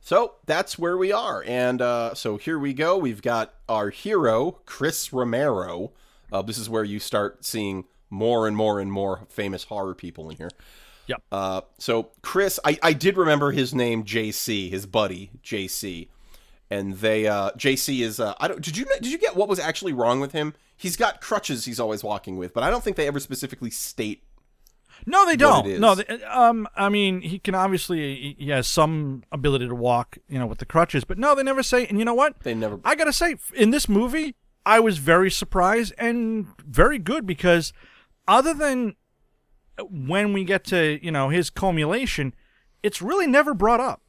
[0.00, 1.44] So that's where we are.
[1.46, 2.96] And uh, so here we go.
[2.96, 5.92] We've got our hero, Chris Romero.
[6.32, 10.30] Uh, this is where you start seeing more and more and more famous horror people
[10.30, 10.50] in here.
[11.08, 11.22] Yep.
[11.30, 16.08] Uh, so Chris, I, I did remember his name, JC, his buddy, JC.
[16.70, 19.58] And they, uh, JC is, uh, I don't, did you, did you get what was
[19.58, 20.54] actually wrong with him?
[20.78, 24.22] He's got crutches he's always walking with, but I don't think they ever specifically state.
[25.06, 25.66] No, they don't.
[25.66, 25.80] it is.
[25.80, 30.38] No, they, um, I mean, he can obviously he- has some ability to walk, you
[30.38, 31.86] know, with the crutches, but no, they never say.
[31.86, 32.40] And you know what?
[32.40, 32.80] They never.
[32.84, 37.72] I gotta say, in this movie, I was very surprised and very good because,
[38.26, 38.96] other than
[39.90, 42.34] when we get to you know his cumulation,
[42.82, 44.02] it's really never brought up.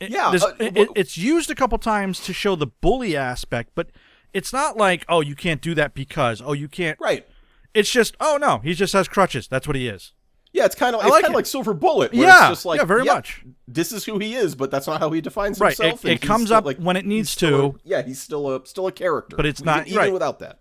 [0.00, 3.90] It- Yeah, uh, it- it's used a couple times to show the bully aspect, but
[4.34, 6.98] it's not like oh you can't do that because oh you can't.
[7.00, 7.26] Right.
[7.74, 9.48] It's just oh no he just has crutches.
[9.48, 10.12] That's what he is.
[10.54, 11.36] Yeah, it's kind of it's like kind of it.
[11.36, 12.12] like Silver Bullet.
[12.12, 13.42] Where Yeah, it's just like, yeah, very yep, much.
[13.66, 16.04] This is who he is, but that's not how he defines Right, himself.
[16.04, 17.78] and it comes still, up when it needs still a- to.
[17.84, 20.12] yeah, he's still a still a character, But it's not- even right.
[20.12, 20.58] without that.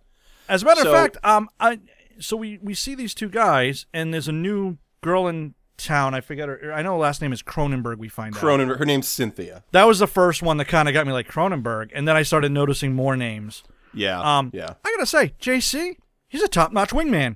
[0.47, 1.79] As a matter So- of fact, um, I
[2.19, 6.13] so we we see these two guys, and there's a new girl in town.
[6.13, 6.73] I forget her.
[6.73, 7.97] I know her last name is Cronenberg.
[7.97, 9.63] We find out her name's Cynthia.
[9.71, 12.23] that was the first one that kind of got me like Cronenberg, and then I
[12.23, 13.63] started noticing more names.
[13.93, 14.75] Yeah, Um, yeah.
[14.85, 15.97] I gotta say, JC,
[16.29, 17.35] he's a top-notch wingman.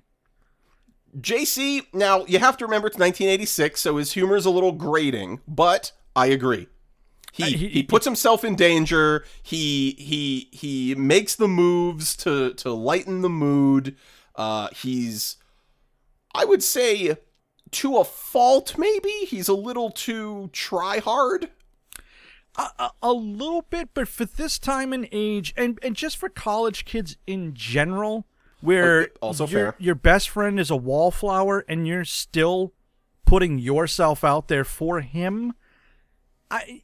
[1.19, 1.85] JC.
[1.93, 5.91] Now you have to remember it's 1986, so his humor is a little grating, but
[6.15, 6.67] I agree.
[7.31, 9.25] He, Uh, he, he- puts himself in danger.
[9.43, 13.95] He he he makes the moves to to lighten the mood.
[14.35, 15.37] Uh, he's,
[16.33, 17.17] I would say,
[17.71, 18.77] to a fault.
[18.77, 21.49] Maybe he's a little too try hard.
[22.57, 26.29] A, a, a little bit, but for this time and age, and and just for
[26.29, 28.25] college kids in general,
[28.61, 29.75] where also your, fair.
[29.77, 32.71] your best friend is a wallflower, and you're still
[33.25, 35.53] putting yourself out there for him.
[36.49, 36.83] I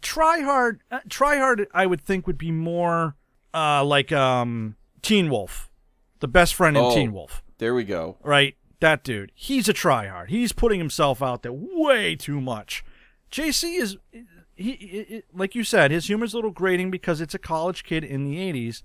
[0.00, 0.80] try hard.
[0.90, 1.66] Uh, try hard.
[1.74, 3.14] I would think would be more
[3.52, 5.70] uh, like um, Teen Wolf,
[6.20, 6.94] the best friend in Oh.
[6.94, 8.16] Teen Wolf, There we go.
[8.22, 8.56] right?
[8.84, 9.32] That dude.
[9.34, 10.28] He's a tryhard.
[10.28, 12.84] He's putting himself out there way too much.
[13.32, 13.96] JC is
[14.54, 18.04] he, he like you said, his humor's a little grating because it's a college kid
[18.04, 18.82] in the '80s,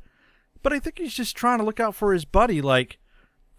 [0.63, 2.97] but I think he's just trying to look out for his buddy, like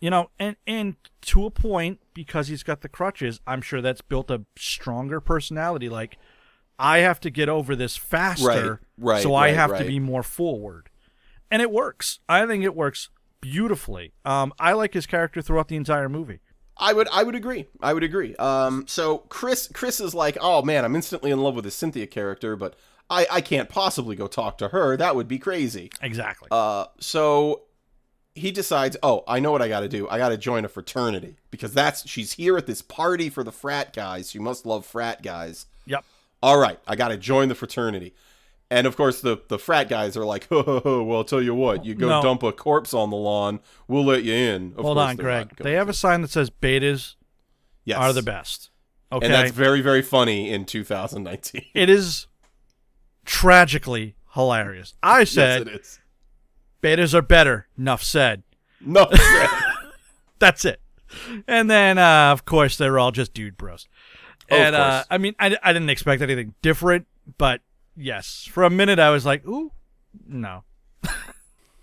[0.00, 3.38] you know, and and to a point because he's got the crutches.
[3.46, 5.90] I'm sure that's built a stronger personality.
[5.90, 6.16] Like
[6.78, 10.00] I have to get over this faster, Right, right, so I right, have to be
[10.00, 10.88] more forward.
[11.50, 12.20] and it works.
[12.30, 14.12] I think it works beautifully.
[14.24, 16.40] Um, I like his character throughout the entire movie.
[16.76, 17.66] I would I would agree.
[17.82, 18.34] I would agree.
[18.36, 22.06] Um, so Chris Chris is like, oh man, I'm instantly in love with the Cynthia
[22.06, 22.74] character, but
[23.10, 24.96] I I can't possibly go talk to her.
[24.96, 25.90] That would be crazy.
[26.00, 26.48] Exactly.
[26.50, 27.62] Uh, so
[28.34, 30.08] he decides, oh, I know what I got to do.
[30.08, 33.52] I got to join a fraternity because that's she's here at this party for the
[33.52, 34.30] frat guys.
[34.30, 35.66] She must love frat guys.
[35.84, 36.04] yep.
[36.42, 38.14] All right, I got to join the fraternity.
[38.70, 41.54] And of course, the, the frat guys are like, ho, ho, well, I'll tell you
[41.54, 42.22] what, you go No.
[42.22, 44.74] dump a corpse on the lawn, we'll let you in.
[44.76, 45.56] Of Hold course on, Greg.
[45.58, 47.16] They have a sign that says betas
[47.84, 47.98] yes.
[47.98, 48.70] are the best.
[49.12, 49.26] Okay.
[49.26, 51.64] And that's very, very funny in 2019.
[51.74, 52.28] it is
[53.24, 54.94] tragically hilarious.
[55.02, 55.98] I yes, said it is.
[56.82, 57.66] betas are better.
[57.76, 58.44] Enough said.
[58.80, 59.10] No,
[60.38, 60.80] That's it.
[61.46, 63.88] And then, uh, of course, they're all just dude bros.
[64.50, 65.04] Oh, and uh.
[65.10, 67.06] I mean, I, I didn't expect anything different,
[67.36, 67.60] but
[68.00, 69.72] yes, for a minute I was like, ooh,
[70.26, 70.64] no.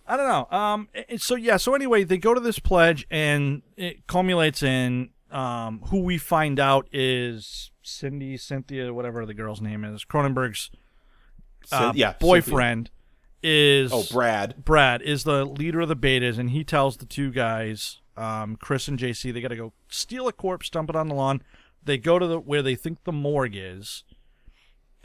[0.07, 0.57] I don't know.
[0.57, 1.57] Um, it- so yeah.
[1.57, 6.59] So anyway, they go to this pledge, and it culminates in um, who we find
[6.59, 10.69] out is Cindy, Cynthia, whatever the girl's name is, Cronenberg's
[11.71, 12.89] uh, yeah, boyfriend
[13.43, 14.63] is Oh, Brad.
[14.63, 18.87] Brad is the leader of the betas, and he tells the two guys, um, Chris
[18.87, 21.41] and JC, they got to go steal a corpse, dump it on the lawn.
[21.83, 24.03] They go to the where they think the morgue is,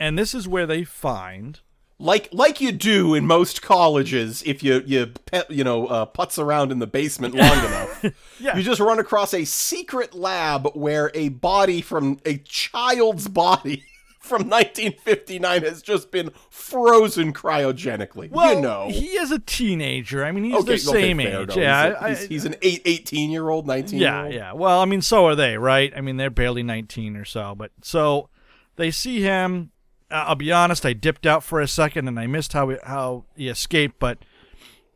[0.03, 1.59] and this is where they find.
[1.99, 6.37] Like like you do in most colleges, if you you pet, you know uh, putz
[6.37, 8.05] around in the basement long enough,
[8.39, 8.57] Yeah.
[8.57, 13.83] you just run across a secret lab where a body from a child's body
[14.19, 18.31] from 1959 has just been frozen cryogenically.
[18.31, 20.25] Well, you know, he is a teenager.
[20.25, 21.55] I mean, he's okay, the same okay, fair, age.
[21.55, 24.23] no, yeah, he's, a- I- he's, he's an eight, 18 year old, 19 year yeah,
[24.25, 24.33] old.
[24.33, 24.53] yeah.
[24.53, 25.93] Well, I mean, so are they, right?
[25.95, 27.53] I mean, they're barely 19 or so.
[27.55, 28.29] But so
[28.77, 29.69] they see him.
[30.13, 33.25] I'll be honest, I dipped out for a second and I missed how he, how
[33.35, 34.19] he escaped, but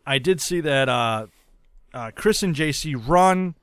[0.05, 1.27] I did see that uh,
[1.93, 3.55] uh, Chris and JC run,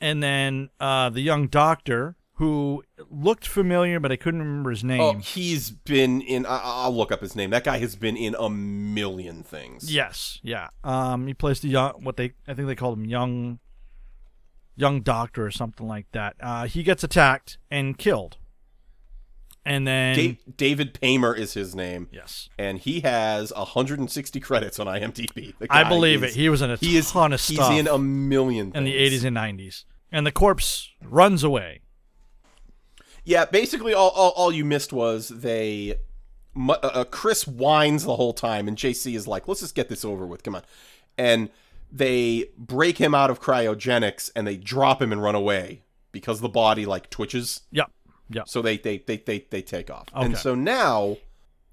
[0.00, 5.00] and then uh, the young doctor who looked familiar, but I couldn't remember his name.
[5.00, 6.44] Oh, he's been in.
[6.44, 7.50] I, I'll look up his name.
[7.50, 9.92] That guy has been in a million things.
[9.92, 10.68] Yes, yeah.
[10.84, 13.58] Um, he plays the young, what they, I think they called him young,
[14.76, 16.36] young doctor or something like that.
[16.38, 18.36] Uh, he gets attacked and killed,
[19.66, 22.08] and then Da- David Paymer is his name.
[22.12, 25.54] yes, and he has 160 credits on IMDb.
[25.58, 26.40] The I believe is- it.
[26.40, 28.94] He was in a he is ton of he's stuff in a million in the
[28.94, 31.80] 80s and 90s, and the corpse runs away.
[33.24, 35.96] Yeah, basically all, all all you missed was they
[36.56, 40.04] uh, uh, Chris whines the whole time and JC is like, "Let's just get this
[40.04, 40.42] over with.
[40.42, 40.62] Come on."
[41.18, 41.50] And
[41.90, 46.48] they break him out of cryogenics and they drop him and run away because the
[46.48, 47.62] body like twitches.
[47.72, 47.90] Yep,
[48.30, 48.48] yep.
[48.48, 50.08] So they they they they, they take off.
[50.14, 51.16] And so now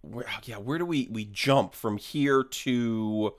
[0.01, 3.33] where yeah, where do we we jump from here to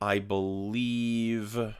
[0.00, 1.74] I believe the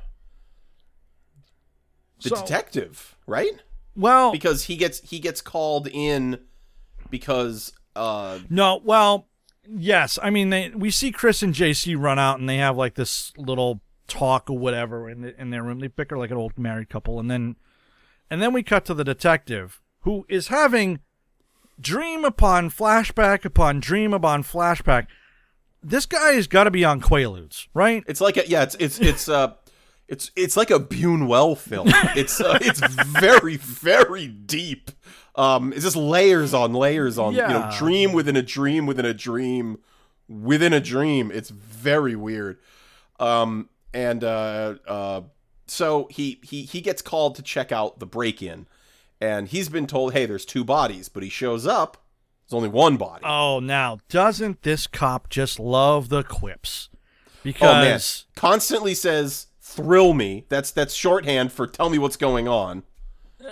[2.20, 3.52] So- detective, right?
[3.96, 6.40] Well, Because he gets he gets called in
[7.10, 9.28] because uh No, well,
[9.68, 10.18] yes.
[10.22, 13.32] I mean, they, we see Chris and JC run out, and they have like this
[13.36, 15.78] little talk or whatever in the, in their room.
[15.78, 17.54] They bicker like an old married couple, and then
[18.30, 21.00] and then we cut to the detective who is having
[21.80, 25.06] dream upon flashback upon dream upon flashback.
[25.82, 28.04] This guy has got to be on Quaaludes, right?
[28.06, 29.54] it's like a yeah, it's it's it's uh
[30.08, 31.88] it's it's like a Buñuel film.
[32.16, 34.90] It's uh, it's very very deep.
[35.34, 39.14] Um it's just layers on layers on you know dream within a dream within a
[39.14, 39.78] dream
[40.28, 41.30] within a dream.
[41.30, 42.58] It's very weird.
[43.18, 45.20] Um and uh uh
[45.66, 48.66] so he he he gets called to check out the break-in
[49.24, 52.04] and he's been told, "Hey, there's two bodies," but he shows up,
[52.44, 53.22] there's only one body.
[53.24, 56.88] Oh, now doesn't this cop just love the quips?
[56.92, 57.52] Oh man,
[57.94, 62.82] Because constantly says "thrill me." That's that's shorthand for "tell me what's going on."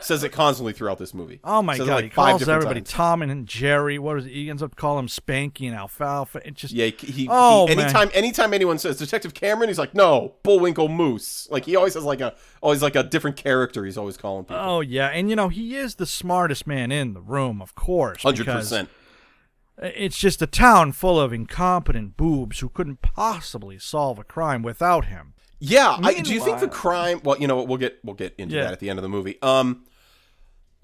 [0.01, 1.41] Says it constantly throughout this movie.
[1.45, 2.91] Oh my Says god, like he five calls everybody times.
[2.91, 3.99] Tom and Jerry.
[3.99, 4.33] What is it?
[4.33, 6.47] He ends up calling him Spanky and Alfalfa.
[6.47, 7.85] It just Yeah, he, he, Oh, he- man.
[7.85, 12.05] anytime anytime anyone says Detective Cameron, he's like, "No, Bullwinkle Moose." Like he always has
[12.05, 13.85] like a always like a different character.
[13.85, 14.57] He's always calling people.
[14.63, 18.23] Oh yeah, and you know he is the smartest man in the room, of course.
[18.23, 18.89] Hundred percent.
[19.79, 25.07] It's just a town full of incompetent boobs who couldn't possibly solve a crime without
[25.07, 25.35] him.
[25.65, 27.21] Yeah, I, do you think the crime?
[27.25, 27.69] Well, you know what?
[27.69, 28.65] We'll get we'll get into Yeah.
[28.65, 29.41] that at the end of the movie.
[29.43, 29.85] Um,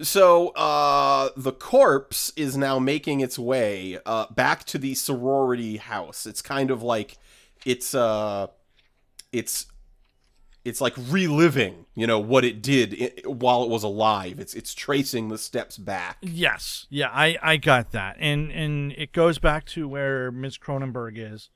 [0.01, 6.25] so uh, the corpse is now making its way uh back to the sorority house.
[6.25, 7.17] It's kind of like
[7.65, 8.47] it's uh,
[9.31, 9.67] it's
[10.65, 14.39] it's like reliving, you know, what it did while it was alive.
[14.39, 16.17] It's it's tracing the steps back.
[16.21, 20.57] Yes, yeah, I I got that, and and it goes back to where Ms.
[20.57, 21.49] Cronenberg is.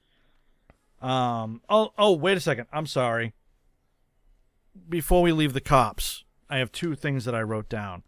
[1.01, 1.61] Um.
[1.69, 1.91] Oh.
[1.97, 2.13] Oh.
[2.13, 2.67] Wait a second.
[2.71, 3.33] I'm sorry.
[4.89, 8.03] Before we leave the cops, I have two things that I wrote down,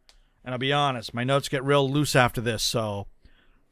[0.45, 1.13] and I'll be honest.
[1.13, 3.07] My notes get real loose after this, so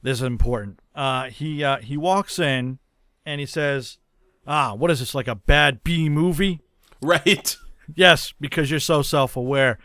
[0.02, 0.80] this is important.
[0.94, 1.30] Uh.
[1.30, 1.64] He.
[1.64, 1.78] Uh.
[1.78, 2.80] He walks in,
[3.26, 4.00] and he says,
[4.46, 5.16] "Ah, what is this?
[5.16, 6.60] Like a bad B movie?"
[7.02, 7.58] Right.
[7.94, 9.78] Yes, because you're so self-aware.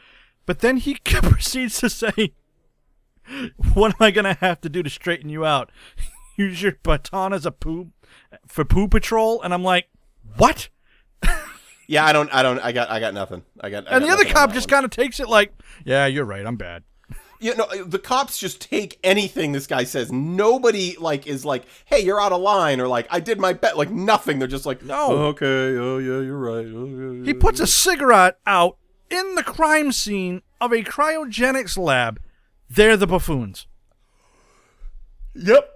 [0.46, 2.32] But then he proceeds to say,
[3.74, 5.70] "What am I gonna have to do to straighten you out?
[6.36, 7.90] Use your baton as a poo
[8.46, 9.88] for poo patrol?" And I'm like,
[10.36, 10.68] "What?"
[11.88, 12.32] Yeah, I don't.
[12.32, 12.60] I don't.
[12.60, 12.90] I got.
[12.90, 13.42] I got nothing.
[13.60, 13.90] I got.
[13.90, 15.52] I And got the other cop just kind of takes it like,
[15.84, 16.44] "Yeah, you're right.
[16.46, 16.84] I'm bad."
[17.40, 20.12] You know, uh, the cops just take anything this guy says.
[20.12, 23.78] Nobody like is like, "Hey, you're out of line," or like, "I did my bet."
[23.78, 24.38] Like nothing.
[24.38, 25.06] They're just like, No.
[25.08, 25.46] "Oh, okay.
[25.78, 26.66] Oh yeah, you're right.
[26.66, 28.76] Oh, yeah, He yeah, puts a cigarette out
[29.08, 32.20] in the crime scene of a cryogenics lab.
[32.68, 33.66] They're the buffoons.
[35.34, 35.70] Yep.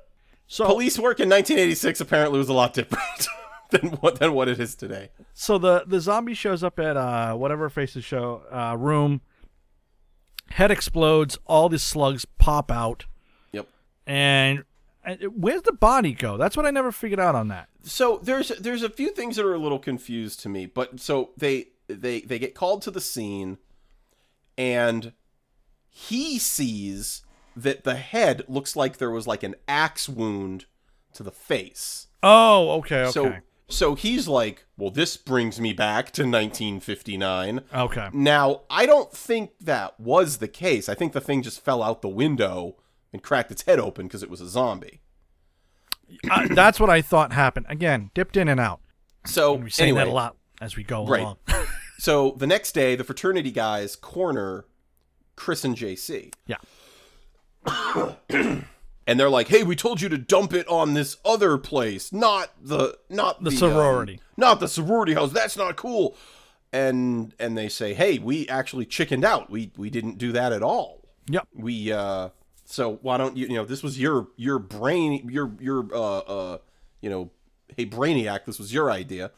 [0.46, 3.04] So Police work in 1986 apparently was a lot different
[3.80, 5.10] than what than what it is today.
[5.34, 9.20] So the the zombie shows up at uh whatever faces show uh room.
[10.50, 11.38] Head explodes.
[11.46, 13.06] All the slugs pop out,
[13.52, 13.68] Yep.
[14.06, 14.64] and,
[15.02, 16.36] and where's the body go?
[16.36, 17.68] That's what I never figured out on that.
[17.82, 21.30] So there's there's a few things that are a little confused to me, but so
[21.38, 23.56] they they they get called to the scene,
[24.58, 25.12] and
[25.88, 27.22] he sees
[27.56, 30.66] that the head looks like there was like an axe wound
[31.14, 32.08] to the face.
[32.22, 33.34] Oh, okay, okay, So
[33.72, 37.60] so he's like, well, this brings me back to 1959.
[37.74, 38.08] okay.
[38.12, 40.88] Now I don't think that was the case.
[40.88, 42.76] I think the thing just fell out the window
[43.12, 45.00] and cracked its head open because it was a zombie.
[46.30, 47.66] Uh, that's what I thought happened.
[47.68, 48.80] Again, dipped in and out.
[49.24, 51.22] So We're saying anyway, that a lot as we go Right.
[51.22, 51.36] along.
[51.98, 54.64] So the next day, the fraternity guys corner
[55.36, 56.32] Chris and JC.
[56.48, 56.56] Yeah.
[59.06, 62.50] And they're like, "Hey, we told you to dump it on this other place, not
[62.62, 64.14] the not The the, sorority.
[64.14, 65.32] um, not the sorority house.
[65.32, 66.16] That's not cool."
[66.72, 69.50] And and they say, "Hey, we actually chickened out.
[69.50, 71.00] We we didn't do that at all.
[71.28, 71.48] Yep.
[71.54, 72.28] We uh
[72.64, 76.58] so why don't you you know, this was your your brain your your uh uh
[77.00, 77.30] you know,
[77.76, 79.32] hey brainiac, this was your idea."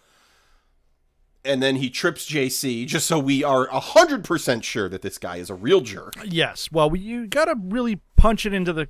[1.47, 5.51] And then he trips JC just so we are 100% sure that this guy is
[5.51, 6.15] a real jerk.
[6.25, 6.71] Yes.
[6.73, 8.89] Well, we, you got to really punch it into the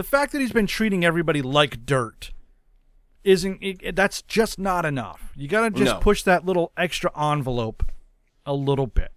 [0.00, 2.32] the fact that he's been treating everybody like dirt.
[3.22, 5.30] Isn't it, that's just not enough?
[5.36, 6.00] You got to just No.
[6.00, 7.82] push that little extra envelope
[8.46, 9.12] a little bit.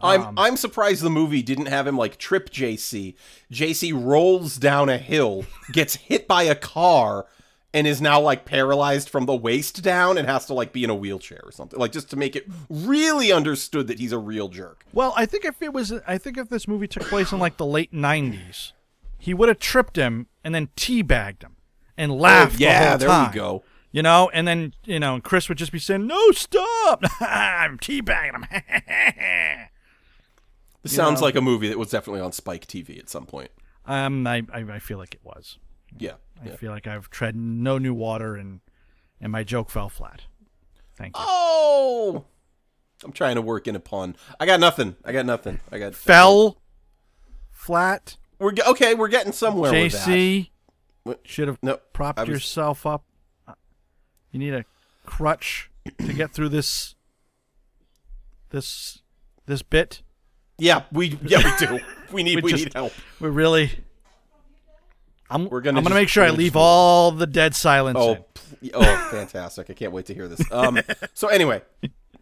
[0.00, 3.14] I'm Um, I'm surprised the movie didn't have him like trip JC.
[3.52, 7.26] JC rolls down a hill, gets hit by a car,
[7.74, 10.88] and is now like paralyzed from the waist down and has to like be in
[10.88, 11.78] a wheelchair or something.
[11.78, 14.82] Like just to make it really understood that he's a real jerk.
[14.94, 17.58] Well, I think if it was, I think if this movie took place in like
[17.58, 18.72] the late '90s,
[19.18, 21.56] he would have tripped him and then teabagged him
[21.96, 22.54] and laughed.
[22.54, 23.30] Oh, yeah, whole there time.
[23.30, 23.64] we go.
[23.92, 27.02] You know, and then you know, Chris would just be saying, "No, stop!
[27.20, 29.68] I'm teabagging him."
[30.82, 31.26] This sounds know.
[31.26, 33.50] like a movie that was definitely on Spike TV at some point.
[33.86, 35.58] um, I, I, I feel like it was.
[35.98, 36.12] Yeah.
[36.40, 36.56] I yeah.
[36.56, 38.60] feel like I've tread no new water and
[39.20, 40.22] and my joke fell flat.
[40.96, 41.24] Thank you.
[41.26, 42.24] Oh,
[43.04, 44.16] I'm trying to work in a pun.
[44.38, 44.96] I got nothing.
[45.04, 45.60] I got nothing.
[45.72, 46.58] I got Fell
[47.50, 48.16] flat.
[48.38, 48.94] We're okay.
[48.94, 50.08] We're getting somewhere with that.
[50.08, 50.50] JC
[51.24, 53.04] should have No, propped was- yourself up.
[54.32, 54.64] You need a
[55.06, 56.94] crutch to get through this
[58.50, 58.98] this
[59.46, 60.02] this bit.
[60.58, 61.78] Yeah, we yeah we do.
[62.12, 62.92] We need We we, just- need help.
[63.20, 63.70] We're really
[65.28, 68.26] I'm We're gonna I'm gonna make sure I leave just- all the dead silence Oh,
[68.34, 69.68] pl- oh, fantastic!
[69.70, 70.40] I can't wait to hear this.
[70.52, 70.78] Um,
[71.14, 71.62] so anyway,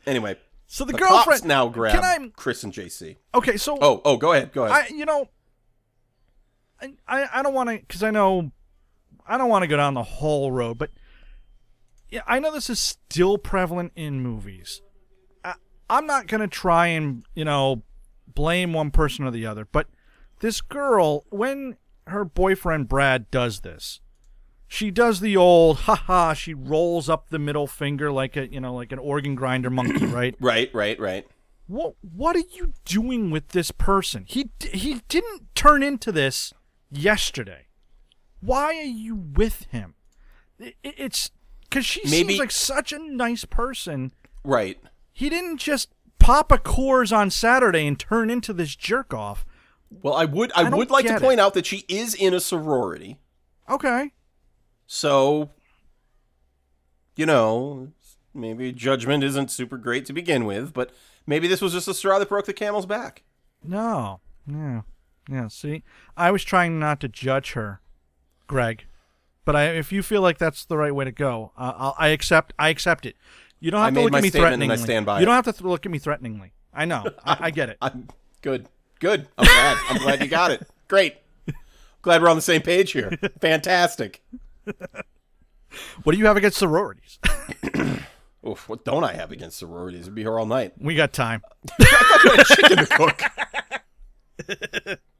[0.07, 0.37] anyway,
[0.67, 3.17] So the, the girlfriend now grab Can I Chris and JC.
[3.35, 4.87] Okay, so Oh, oh, go ahead, go ahead.
[4.91, 5.29] I you know
[6.81, 8.53] I I, don't want to cuz I know
[9.27, 10.91] I don't want to go down the whole road, but
[12.11, 14.83] yeah, I know this is still prevalent in movies.
[15.45, 15.55] I,
[15.89, 17.83] I'm not going to try and, you know,
[18.33, 19.89] blame one person or the other, but
[20.41, 24.01] this girl when her boyfriend Brad does this,
[24.69, 26.35] she does the old ha ha.
[26.35, 30.07] she rolls up the middle finger like a, you know, like an organ grinder monkey,
[30.07, 30.35] right?
[30.41, 31.27] right, right, right.
[31.67, 34.25] what what are you doing with this person?
[34.27, 36.53] He he didn't turn into this
[36.97, 37.67] yesterday.
[38.41, 39.95] Why are you with him?
[40.61, 41.31] I- i- it's
[41.63, 44.13] because she Maybe- seems like such a nice person.
[44.45, 44.79] Right.
[45.13, 45.89] He didn't just
[46.19, 49.45] pop a Coors on Saturday and turn into this jerk off.
[49.91, 51.43] Well, I would I, don't would like to point it.
[51.43, 53.19] out that she is in a sorority.
[53.69, 54.13] Okay,
[54.87, 55.51] So,
[57.17, 57.93] you know,
[58.35, 60.91] maybe judgment isn't super great to begin with, but
[61.27, 63.23] maybe this was just a straw that broke the camel's back.
[63.63, 64.83] no, yeah,
[65.31, 65.49] yeah.
[65.49, 65.83] See,
[66.17, 67.81] I was trying not to judge her,
[68.47, 68.85] Greg.
[69.45, 72.09] But I, if you feel like that's the right way to go, uh, I'll, I
[72.09, 72.55] accept.
[72.59, 73.17] I accept it.
[73.61, 74.77] You don't I have to look at me I threateningly.
[74.79, 76.53] stand by you don't have to th- look at me threateningly.
[76.73, 77.05] I know.
[77.25, 77.79] I, I get it.
[77.83, 78.09] I'm
[78.43, 78.69] good.
[79.01, 79.29] Good.
[79.39, 79.79] I'm glad.
[79.91, 80.67] I'm glad you got it.
[80.89, 81.17] Great.
[82.03, 83.11] Glad we're on the same page here.
[83.41, 84.23] Fantastic.
[86.03, 87.19] What do you have against sororities?
[88.47, 90.07] Oof, what don't I have against sororities?
[90.07, 90.75] I'd be here all night.
[90.79, 91.43] we got time.
[92.47, 93.23] Chicken to cook.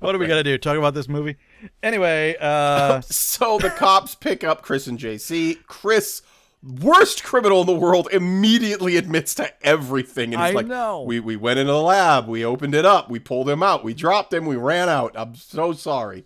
[0.00, 0.58] What are we gonna do?
[0.58, 1.36] Talk about this movie?
[1.82, 5.58] Anyway, uh, So the cops pick up Chris and JC.
[5.66, 6.22] Chris,
[6.62, 10.34] worst criminal in the world, immediately admits to everything.
[10.34, 11.02] And he's I like, know.
[11.02, 12.28] We, we went into the lab.
[12.28, 13.10] We opened it up.
[13.10, 13.82] We pulled him out.
[13.82, 14.46] We dropped him.
[14.46, 15.12] We ran out.
[15.16, 16.24] I'm so sorry.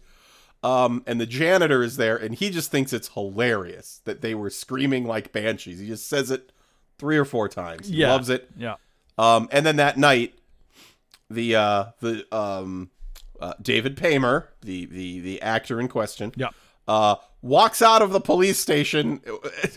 [0.62, 4.51] Um, and the janitor is there, and he just thinks it's hilarious that they were
[4.51, 5.78] screaming like banshees.
[5.78, 6.51] He just says it
[6.99, 7.88] three or four times.
[7.88, 8.51] He yeah, loves it.
[8.57, 8.74] Yeah.
[9.16, 10.34] Um, and then that night,
[11.30, 12.90] the uh, the um,
[13.41, 16.49] uh, David Paymer, the the the actor in question, Yeah.
[16.89, 19.20] uh, walks out of the police station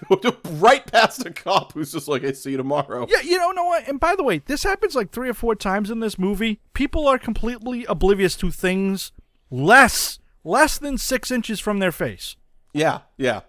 [0.52, 3.66] right past a cop who's just like, "I see you tomorrow." Yeah, you don't know
[3.66, 3.88] what?
[3.88, 6.60] And by the way, this happens like three or four times in this movie.
[6.74, 9.12] People are completely oblivious to things
[9.50, 12.36] less less than six inches from their face.
[12.74, 13.42] Yeah, yeah.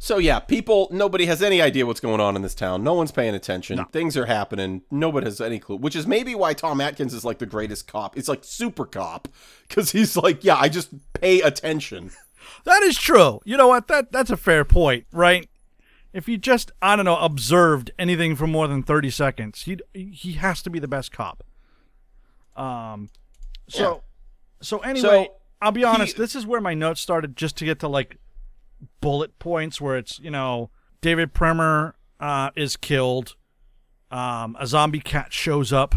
[0.00, 2.84] So yeah, people, nobody has any idea what's going on in this town.
[2.84, 3.84] No one's paying attention.
[3.86, 4.82] Things are happening.
[4.92, 5.76] Nobody has any clue.
[5.76, 8.16] Which is maybe why Tom Atkins is like the greatest cop.
[8.16, 9.26] It's like super cop
[9.68, 12.10] because he's like, yeah, I just pay attention.
[12.64, 13.40] That is true.
[13.44, 13.88] You know what?
[13.88, 15.50] That that's a fair point, right?
[16.14, 20.32] If you just I don't know observed anything for more than thirty seconds, he he
[20.32, 21.44] has to be the best cop.
[22.56, 23.10] Um,
[23.68, 24.02] so
[24.62, 26.16] so anyway, So, I'll be honest.
[26.16, 28.16] he- this is where my notes started, just to get to like
[29.00, 30.70] bullet points where it's you know
[31.00, 33.36] David Paymer uh, is killed.
[34.10, 35.94] Um, a zombie cat shows up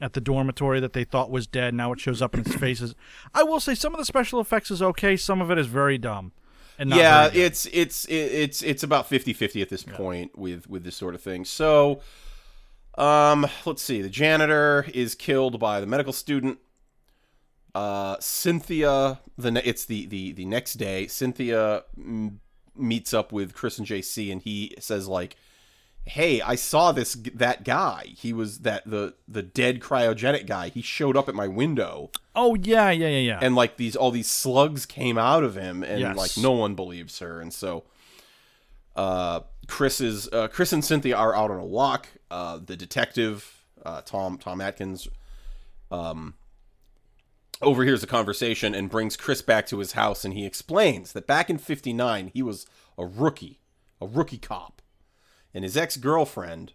[0.00, 1.74] at the dormitory that they thought was dead.
[1.74, 2.94] Now it shows up in its faces.
[3.34, 5.16] I will say some of the special effects is okay.
[5.16, 6.32] Some of it is very dumb.
[6.78, 11.16] And yeah, it's it's it's it's about 50-50 at this point with with this sort
[11.16, 11.44] of thing.
[11.44, 12.00] So,
[12.96, 14.00] um, let's see.
[14.00, 16.58] The janitor is killed by the medical student.
[17.74, 21.06] Uh, Cynthia, the ne- it's the the the next day.
[21.06, 22.36] Cynthia mm,
[22.76, 25.36] meets up with Chris and JC, and he says like,
[26.04, 28.06] "Hey, I saw this that guy.
[28.16, 30.70] He was that the the dead cryogenic guy.
[30.70, 32.10] He showed up at my window."
[32.40, 33.38] oh yeah, yeah, yeah, yeah.
[33.42, 36.16] and like these all these slugs came out of him and Yes.
[36.16, 37.82] like no one believes her and so
[38.94, 43.64] uh chris is uh chris and cynthia are out on a walk uh the detective
[43.84, 45.08] uh tom tom atkins
[45.90, 46.34] um
[47.60, 51.50] overhears the conversation and brings chris back to his house and he explains that back
[51.50, 53.60] in 59 he was a rookie
[54.00, 54.82] a rookie cop.
[55.54, 56.72] And his ex-girlfriend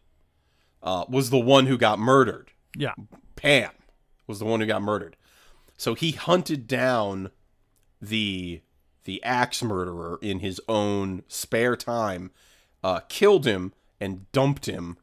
[0.81, 2.51] uh was the one who got murdered.
[2.75, 2.93] Yeah,
[3.35, 3.71] Pam
[4.27, 5.15] was the one who got murdered.
[5.77, 7.31] So he hunted down
[8.01, 8.61] the
[9.05, 12.31] the axe murderer in his own spare time,
[12.83, 14.97] uh, killed him and dumped him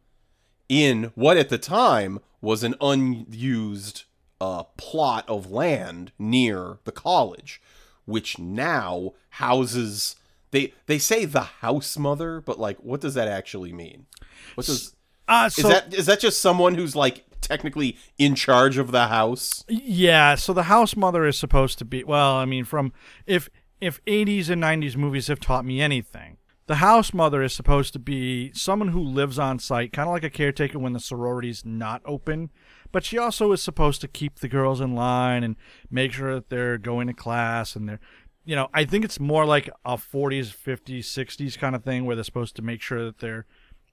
[0.68, 4.04] in what at the time was an unused
[4.40, 7.60] uh, plot of land near the college,
[8.04, 10.16] which now houses
[10.50, 14.06] they they say the house mother, but like what does that actually mean?
[14.54, 14.94] What does
[15.28, 19.64] uh, is that is that just someone who's like technically in charge of the house?
[19.68, 22.02] yeah, so the house mother is supposed to be.
[22.02, 22.92] Well, I mean, from
[23.26, 23.48] if
[23.80, 26.36] if 80s and 90s movies have taught me anything,
[26.66, 30.24] the house mother is supposed to be someone who lives on site, kind of like
[30.24, 32.50] a caretaker when the sorority's not open.
[32.92, 35.56] But she also is supposed to keep the girls in line and
[35.90, 38.00] make sure that they're going to class and they're,
[38.44, 42.16] you know, I think it's more like a 40s, 50s, 60s kind of thing where
[42.16, 43.46] they're supposed to make sure that they're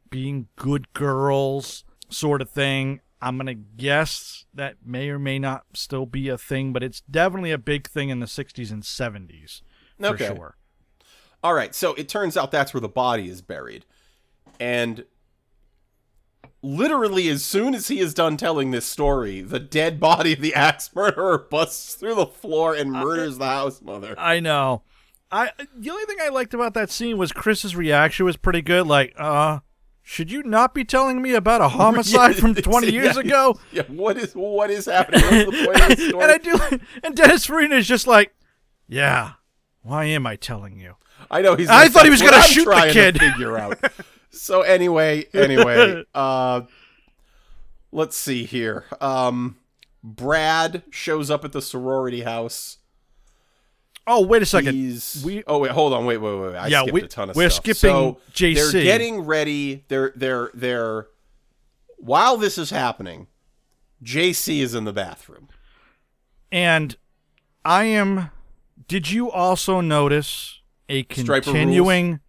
[0.10, 3.02] being good girls, sort of thing.
[3.22, 7.02] I'm going to guess that may or may not still be a thing, but it's
[7.02, 9.62] definitely a big thing in the 60s and 70s
[10.00, 10.26] for Okay.
[10.28, 10.58] sure.
[11.44, 13.86] All right, so it turns out that's where the body is buried.
[14.60, 15.06] And
[16.62, 20.54] literally as soon as he is done telling this story, the dead body of the
[20.54, 24.16] axe murderer busts through the floor and murders the house mother.
[24.18, 24.84] I know.
[25.32, 28.88] I the only thing I liked about that scene was Chris's reaction was pretty good.
[28.88, 29.60] Like, uh,
[30.02, 33.22] should you not be telling me about a homicide Yeah, from it's- 20 years yeah,
[33.22, 33.60] ago?
[33.74, 35.22] Yeah, what is what is happening?
[35.48, 36.24] What's the point of the story?
[36.24, 38.34] and I do, and Dennis Farina is just like,
[38.88, 39.34] yeah.
[39.82, 40.96] Why am I telling you?
[41.32, 41.70] I know he's.
[41.70, 43.80] I thought he was what I'm shoot the to kid." figure out.
[44.30, 46.62] So anyway, anyway, uh,
[47.92, 48.86] let's see here.
[49.02, 49.58] Um,
[50.04, 52.78] Brad shows up at the sorority house.
[54.10, 54.74] Oh, wait a second.
[54.74, 56.56] He's we- oh wait, hold on, wait, wait, wait.
[56.56, 57.64] I Yeah, skipped we- a ton of we're stuff.
[57.64, 58.72] skipping so JC.
[58.72, 59.84] They're getting ready.
[59.90, 61.08] They're they're they're.
[61.98, 63.28] While this is happening,
[64.04, 65.50] JC is in the bathroom.
[66.52, 66.96] And
[67.66, 68.30] I am.
[68.88, 72.22] Did you also notice a continuing.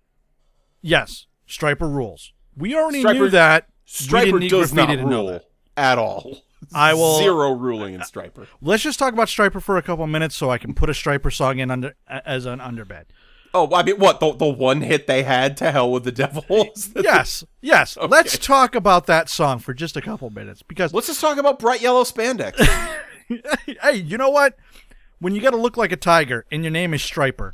[0.82, 2.32] Yes, Stryper rules.
[2.56, 3.66] We already knew Stryper- that.
[3.86, 5.44] we Stryper need does not rule that.
[5.76, 6.38] at all.
[6.74, 8.46] I will- zero ruling in Stryper.
[8.60, 11.32] Let's just talk about Stryper for a couple minutes, so I can put a Stryper
[11.32, 13.04] song in under as an underbed.
[13.54, 16.90] Oh, I mean, what the the one hit they had to hell with the Devils?
[16.96, 17.96] Yes, yes.
[17.96, 21.58] Let's talk about that song for just a couple minutes because Let's just talk about
[21.58, 22.56] bright yellow spandex.
[23.82, 24.56] hey, you know what?
[25.20, 27.52] When you got to look like a tiger and your name is Stryper,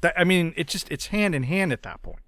[0.00, 2.18] that I mean, it's just it's hand in hand at that point.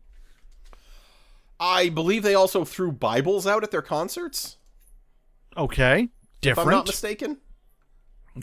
[1.63, 4.57] I believe they also threw Bibles out at their concerts.
[5.57, 6.09] Okay,
[6.41, 6.67] different.
[6.67, 7.39] If I'm not mistaken.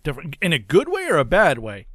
[0.03, 1.88] different in a good way or a bad way.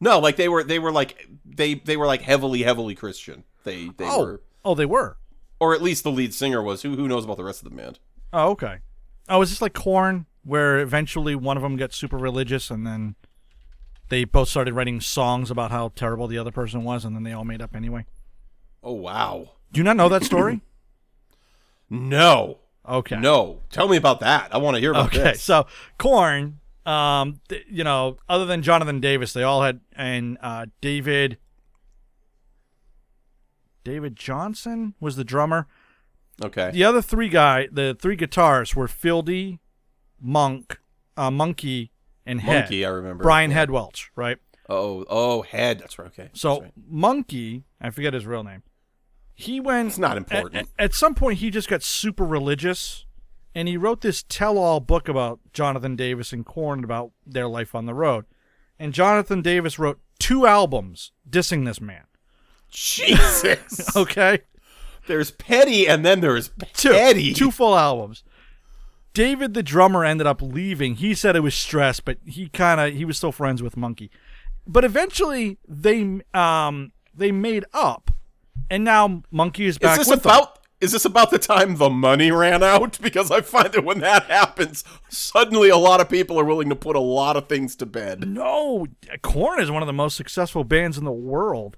[0.00, 3.44] No, like they were they were like they they were like heavily heavily Christian.
[3.64, 5.18] They they oh, were oh, they were.
[5.60, 6.80] or at least the lead singer was.
[6.80, 7.98] Who who knows about the rest of the band?
[8.32, 8.78] Oh, okay.
[9.28, 13.16] Oh, is this like Korn, where eventually one of them gets super religious and then
[14.08, 17.32] they both started writing songs about how terrible the other person was, and then they
[17.34, 18.06] all made up anyway?
[18.82, 19.50] Oh wow.
[19.74, 20.60] Do you not know that story?
[21.90, 22.58] No.
[22.88, 23.16] Okay.
[23.16, 23.60] No.
[23.70, 24.52] Tell me about that.
[24.52, 25.18] I want to hear about it.
[25.18, 25.42] Okay, this.
[25.42, 25.66] so
[25.98, 31.36] Korn, um, th- you know, other than Jonathan Davis, they all had and uh, David.
[33.84, 35.68] David Johnson was the drummer.
[36.42, 36.70] Okay.
[36.72, 39.58] The other three guy, the three guitars were Fieldy,
[40.20, 40.80] Monk,
[41.18, 41.90] uh, Munky,
[42.26, 42.64] and Head.
[42.64, 43.22] Munky, I remember.
[43.22, 44.38] Brian Head Welch, right?
[44.68, 45.80] Oh, oh, head.
[45.80, 46.06] That's right.
[46.08, 46.30] Okay.
[46.32, 46.72] So right.
[46.90, 48.62] Munky, I forget his real name.
[49.34, 49.88] He went.
[49.88, 50.68] It's not important.
[50.78, 53.04] At, at some point, he just got super religious,
[53.54, 57.86] and he wrote this tell-all book about Jonathan Davis and Korn about their life on
[57.86, 58.26] the road.
[58.78, 62.04] And Jonathan Davis wrote two albums dissing this man.
[62.70, 63.80] Jesus.
[63.96, 64.40] Okay,
[65.06, 66.92] there's petty, and then there's two,
[67.34, 68.24] two full albums.
[69.12, 70.96] David, the drummer, ended up leaving.
[70.96, 74.10] He said it was stress, but he kind of he was still friends with Munky.
[74.66, 78.10] But eventually, they um they made up,
[78.70, 80.32] and now Munky is back Is this with them.
[80.32, 80.58] about?
[80.80, 82.98] Is this about the time the money ran out?
[83.02, 86.76] Because I find that when that happens, suddenly a lot of people are willing to
[86.76, 88.28] put a lot of things to bed.
[88.28, 88.86] No,
[89.22, 91.76] Korn is one of the most successful bands in the world.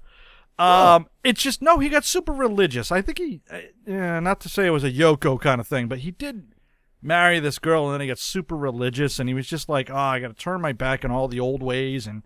[0.59, 2.91] Um, it's just no, he got super religious.
[2.91, 5.87] I think he, uh, yeah, not to say it was a Yoko kind of thing,
[5.87, 6.53] but he did
[7.01, 9.95] marry this girl, and then he got super religious, and he was just like, oh,
[9.95, 12.23] I got to turn my back on all the old ways and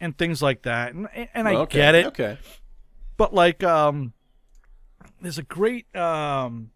[0.00, 0.94] and things like that.
[0.94, 2.38] And and I okay, get it, Okay.
[3.16, 4.12] But like, um,
[5.20, 6.70] there's a great um.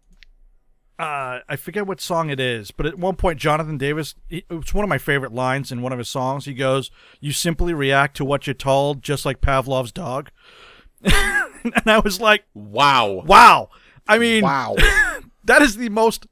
[0.99, 4.75] Uh, I forget what song it is, but at one point, Jonathan Davis, he- it's
[4.75, 6.45] one of my favorite lines in one of his songs.
[6.45, 10.31] He goes, You simply react to what you're told, just like Pavlov's dog.
[11.03, 13.23] and I was like, Wow.
[13.25, 13.71] Wow.
[14.07, 14.77] I mean, Wow.
[15.45, 16.27] that is the most,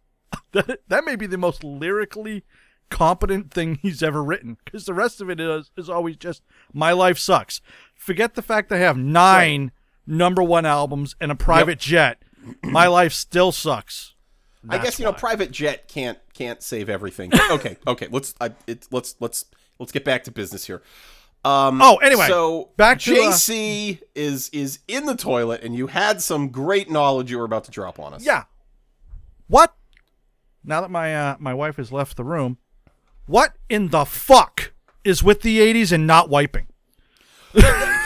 [0.53, 2.45] that, that may be the most lyrically
[2.91, 6.43] competent thing he's ever written because the rest of it is, is always just,
[6.75, 7.63] My life sucks.
[7.95, 9.73] Forget the fact I have nine
[10.09, 12.23] number one albums and a private jet.
[12.63, 14.15] My life still sucks.
[14.69, 17.31] I guess That's you know, private jet can't can't save everything.
[17.51, 18.09] okay, okay.
[18.11, 19.45] Let's I, it, let's let's
[19.79, 20.83] let's get back to business here.
[21.45, 25.87] Um, Oh, anyway, so back to, uh, JC is is in the toilet, and you
[25.87, 28.25] had some great knowledge you were about to drop on us.
[28.25, 28.45] Yeah.
[29.47, 29.75] What?
[30.65, 32.59] Now that my uh, my wife has left the room,
[33.27, 34.73] what in the fuck
[35.05, 36.67] is with the 80s and not wiping?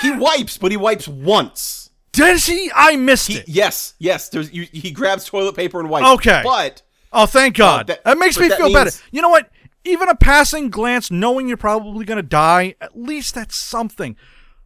[0.03, 1.82] he wipes, but he wipes once.
[2.12, 2.70] Does he?
[2.74, 3.48] I missed He, it.
[3.48, 4.28] yes, yes.
[4.28, 6.06] There's you, he grabs toilet paper and wipes.
[6.06, 6.42] Okay.
[6.44, 6.82] but
[7.12, 7.86] Oh, thank God.
[7.88, 8.96] that- that, makes me that feel means- better.
[9.10, 9.50] You know what?
[9.84, 14.16] Even a passing glance, knowing you're probably gonna die, at least that's something.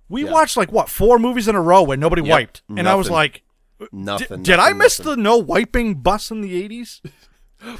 [0.08, 0.30] We Yeah.
[0.32, 3.06] watched like what four movies in a row where nobody Yep, wait, and I was
[3.06, 3.14] nothing.
[3.16, 3.42] like,
[3.92, 4.42] nothing.
[4.42, 5.16] did I miss nothing.
[5.16, 7.00] the no wiping bus in the 80s?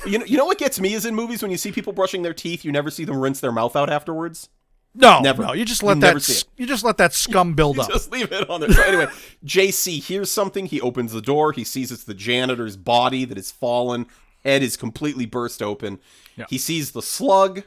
[0.07, 2.23] You know, you know what gets me is in movies when you see people brushing
[2.23, 4.49] their teeth, you never see them rinse their mouth out afterwards.
[4.99, 5.43] No, Never.
[5.43, 5.53] no.
[5.53, 7.89] You just let never that s- you just let that scum build up.
[7.91, 8.73] Just leave it on there.
[8.73, 9.07] So anyway,
[9.45, 10.67] JC hears something.
[10.67, 11.53] He opens the door.
[11.53, 14.07] He sees it's the janitor's body that has fallen.
[14.45, 15.99] Head is completely burst open.
[16.37, 16.47] Yeah.
[16.49, 17.65] He sees the slug.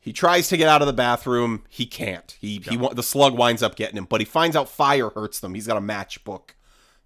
[0.00, 1.64] He tries to get out of the bathroom.
[1.68, 2.36] He can't.
[2.40, 5.54] He he the slug winds up getting him, but he finds out fire hurts them.
[5.54, 6.50] He's got a matchbook,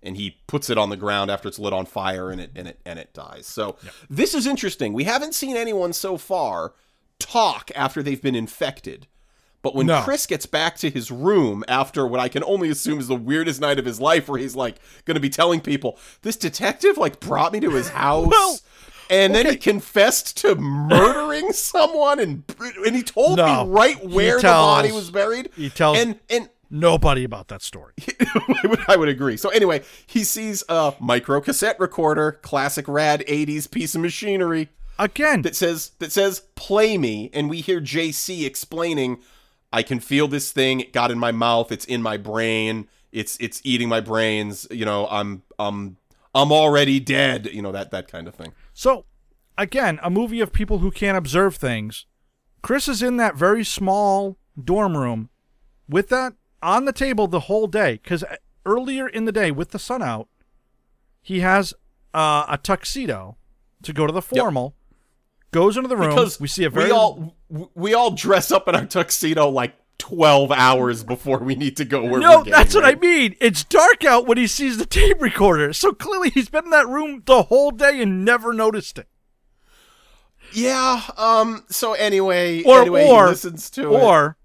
[0.02, 2.68] and he puts it on the ground after it's lit on fire, and it and
[2.68, 3.46] it and it dies.
[3.46, 3.76] So
[4.10, 4.92] this is interesting.
[4.92, 6.74] We haven't seen anyone so far
[7.18, 9.06] talk after they've been infected.
[9.62, 10.00] But when No.
[10.02, 13.60] Chris gets back to his room after what I can only assume is the weirdest
[13.60, 17.20] night of his life, where he's like going to be telling people, this detective like
[17.20, 18.28] brought me to his house.
[18.30, 18.58] Well,
[19.10, 22.44] and then he confessed to murdering someone, and
[22.86, 23.64] and he told No.
[23.66, 25.50] me right He where the body was buried.
[25.56, 27.94] he tells- and and Nobody about that story.
[28.20, 29.36] I would, I would agree.
[29.36, 35.42] So anyway, he sees a micro cassette recorder, classic rad '80s piece of machinery Again,
[35.42, 39.18] that says that says play me and we hear JC explaining
[39.72, 40.80] I can feel this thing.
[40.80, 41.70] It got in my mouth.
[41.70, 42.88] It's in my brain.
[43.12, 44.66] It's it's eating my brains.
[44.70, 45.96] You know, I'm I'm
[46.34, 47.48] I'm already dead.
[47.52, 48.52] You know that that kind of thing.
[48.72, 49.04] So,
[49.56, 52.06] again, a movie of people who can't observe things.
[52.62, 55.30] Chris is in that very small dorm room
[55.88, 58.22] with that on the table the whole day because
[58.66, 60.28] earlier in the day with the sun out,
[61.22, 61.72] he has
[62.12, 63.36] uh, a tuxedo
[63.82, 64.74] to go to the formal.
[65.52, 66.10] Goes into the room.
[66.10, 67.34] Because we see a very we all
[67.74, 72.04] we all dress up in our tuxedo like twelve hours before we need to go
[72.04, 73.36] where No, that's what I mean.
[73.40, 75.72] It's dark out when he sees the tape recorder.
[75.72, 79.08] So clearly he's been in that room the whole day and never noticed it.
[80.52, 81.02] Yeah.
[81.16, 81.64] Um.
[81.68, 84.02] So anyway, Or anyway, or he listens to it.
[84.02, 84.36] or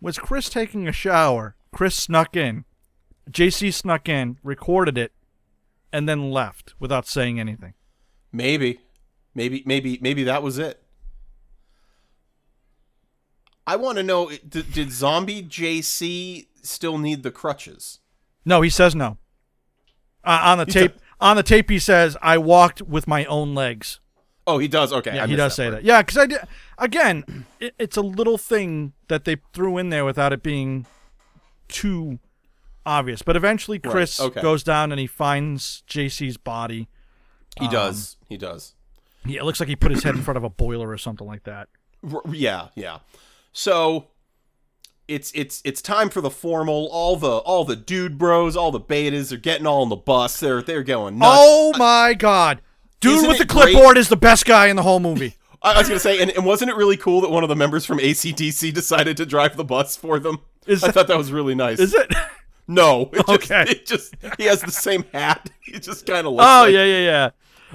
[0.00, 1.56] was Chris taking a shower?
[1.72, 2.64] Chris snuck in.
[3.30, 5.12] JC snuck in, recorded it,
[5.92, 7.74] and then left without saying anything.
[8.32, 8.80] Maybe,
[9.34, 10.81] maybe, maybe, maybe that was it.
[13.66, 18.00] I want to know: did, did Zombie JC still need the crutches?
[18.44, 19.18] No, he says no.
[20.24, 23.54] Uh, on the He tape, on the tape, he says, "I walked with my own
[23.54, 24.00] legs."
[24.46, 24.92] Oh, he does.
[24.92, 25.74] Okay, Yeah, he does say part.
[25.76, 25.84] that.
[25.84, 26.40] Yeah, because I did.
[26.78, 30.86] Again, it, it's a little thing that they threw in there without it being
[31.68, 32.18] too
[32.84, 33.22] obvious.
[33.22, 34.40] But eventually, Chris okay.
[34.42, 36.88] goes down and he finds JC's body.
[37.60, 38.16] He Um, does.
[38.28, 38.74] He does.
[39.24, 41.26] Yeah, it looks like he put his head in front of a boiler or something
[41.26, 41.68] like that.
[42.12, 42.98] R- yeah, yeah.
[43.52, 44.08] So
[45.08, 46.88] it's it's it's time for the formal.
[46.90, 50.40] All the all the dude bros, all the betas are getting all on the bus.
[50.40, 51.36] They're they're going nuts.
[51.40, 52.60] Oh my god.
[53.00, 53.62] Dude Isn't with the it great?
[53.74, 55.34] clipboard is the best guy in the whole movie.
[55.62, 57.84] I was gonna say, and, and wasn't it really cool that one of the members
[57.84, 60.38] from ACDC decided to drive the bus for them?
[60.66, 61.78] Is I that- thought that was really nice.
[61.80, 62.12] Is it?
[62.68, 63.10] No.
[63.12, 63.64] It just, Okay.
[63.68, 65.50] It just he has the same hat.
[65.62, 66.44] He just kind of looks.
[66.46, 67.30] Oh like, yeah, yeah, yeah.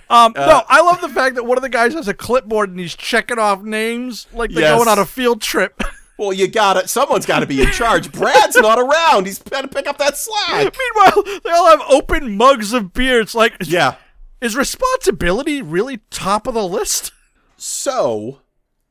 [0.10, 2.70] Um, Uh, no, I love the fact that one of the guys has a clipboard
[2.70, 4.78] and he's checking off names like they're Yes.
[4.78, 5.82] going on a field trip.
[6.20, 6.88] Well, you gotta.
[6.88, 8.12] Someone's got to be in charge.
[8.20, 9.28] Brad's not around.
[9.28, 10.76] He's got to pick up that slack.
[10.76, 13.22] Meanwhile, they all have open mugs of beer.
[13.22, 13.98] It's like, Yeah.
[14.42, 17.12] is responsibility really top of the list?
[17.56, 18.40] So,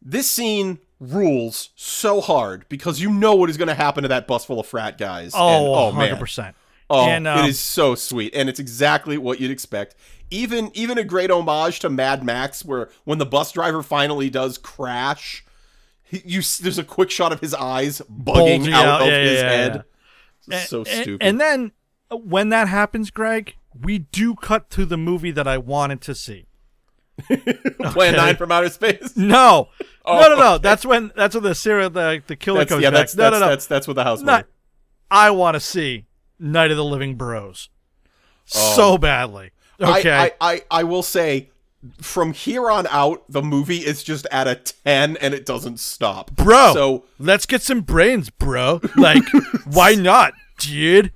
[0.00, 4.28] this scene rules so hard because you know what is going to happen to that
[4.28, 5.34] bus full of frat guys.
[5.34, 6.16] And- Oh, man.
[6.16, 6.54] 100%.
[6.88, 9.96] Oh, And, um, it is so sweet, and it's exactly what you'd expect.
[10.30, 14.58] Even even a great homage to Mad Max, where when the bus driver finally does
[14.58, 15.44] crash,
[16.02, 19.18] he, you there's a quick shot of his eyes bugging Bulging out, out, of yeah,
[19.22, 19.84] his yeah, head.
[20.48, 20.58] yeah.
[20.64, 21.22] so And- stupid.
[21.26, 21.72] And then
[22.10, 26.14] uh, when that happens, Greg, we do cut to the movie that I wanted to
[26.14, 26.46] see.
[27.92, 29.12] Plan nine from outer space.
[29.16, 29.68] No,
[30.04, 30.52] Oh, no, no, no.
[30.54, 30.62] okay.
[30.62, 32.98] That's when that's when the serial the the killer That's, comes yeah, back.
[32.98, 33.48] that's no, that's, no, no.
[33.48, 34.22] that's that's what the house.
[34.22, 34.46] Not.
[35.10, 36.06] I want to see
[36.38, 37.68] Night of the Living Bros.
[38.54, 38.74] Oh.
[38.76, 39.50] So badly.
[39.80, 40.10] Okay.
[40.10, 41.50] I, I, I I will say,
[42.00, 46.34] from here on out, the movie is just at a ten, and it doesn't stop,
[46.34, 46.72] bro.
[46.74, 48.80] So let's get some brains, bro.
[48.96, 49.22] Like,
[49.66, 51.12] why not, dude?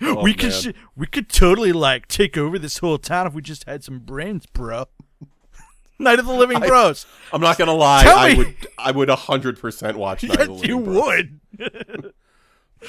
[0.00, 3.42] oh, we could sh- we could totally like take over this whole town if we
[3.42, 4.86] just had some brains, bro.
[5.98, 7.06] Night of the Living Bros.
[7.32, 8.02] I'm not gonna lie.
[8.02, 10.80] Tell I me- would I would hundred percent watch Night of the Yes, Living you
[10.84, 11.04] Bros.
[11.04, 12.14] would.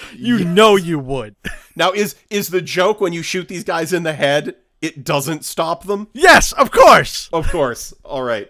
[0.15, 1.35] you know you would.
[1.75, 5.43] Now is is the joke when you shoot these guys in the head, it doesn't
[5.43, 6.07] stop them?
[6.13, 7.29] Yes, of course.
[7.33, 7.95] Of course.
[8.05, 8.47] All right.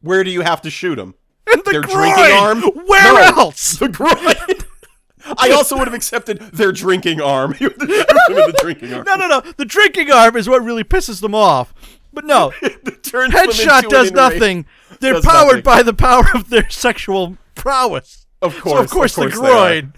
[0.00, 1.14] Where do you have to shoot them?
[1.52, 1.98] And the Their groin.
[2.14, 2.62] drinking arm?
[2.86, 3.20] Where No.
[3.42, 3.76] else?
[3.78, 4.16] The groin.
[5.38, 7.54] I also would have accepted their drinking arm.
[7.60, 9.04] You would have shoot them in the drinking arm.
[9.06, 9.40] No, no, no.
[9.56, 11.72] The drinking arm is what really pisses them off.
[12.12, 14.66] But no, headshot does nothing.
[15.00, 15.62] They're Does powered nothing.
[15.62, 18.26] by the power of their sexual prowess.
[18.42, 19.92] Of So course, of course, the groin.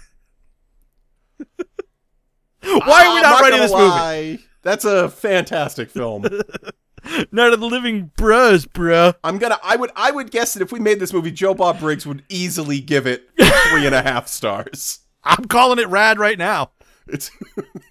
[2.63, 4.45] Why are we ah, I'm not, writing gonna this movie?
[4.63, 6.23] That's a fantastic film.
[7.31, 9.13] Night of the Living Bros, bro.
[9.23, 9.59] I'm gonna.
[9.63, 9.93] I would.
[9.95, 13.07] I would guess that if we made this movie, Joe Bob Briggs would easily give
[13.07, 15.01] it three and a half stars.
[15.23, 16.73] I'm calling it rad right now.
[17.07, 17.31] It's.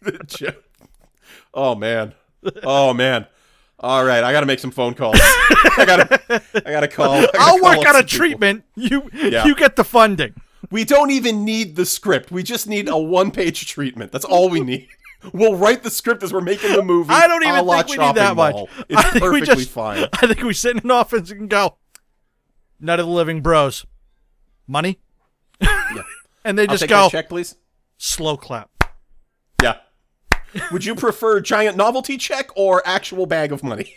[1.58, 2.14] Oh man.
[2.64, 3.28] Oh man.
[3.80, 5.18] All right, I gotta make some phone calls.
[5.22, 6.41] I gotta.
[6.66, 7.14] I gotta call.
[7.14, 8.18] I gotta I'll call work up on some a people.
[8.18, 8.64] treatment.
[8.76, 9.46] You Yeah.
[9.46, 10.34] you get the funding.
[10.72, 12.32] We don't even need the script.
[12.32, 14.11] We just need a one-page treatment.
[14.11, 14.88] That's all we need.
[15.34, 17.09] We'll write the script as we're making the movie.
[17.11, 18.55] I don't even think we need that much.
[18.88, 20.05] It's I think perfectly we just, fine.
[20.13, 21.78] I think we sit in an office and go,
[22.80, 23.88] Night of the Living Bros.
[24.68, 24.99] Money?
[26.43, 27.55] and they just go, check, please.
[27.97, 28.70] slow clap.
[29.63, 29.78] Yeah.
[30.72, 33.95] Would you prefer giant novelty check or actual bag of money?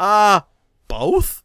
[0.00, 0.40] Uh,
[0.88, 1.42] both?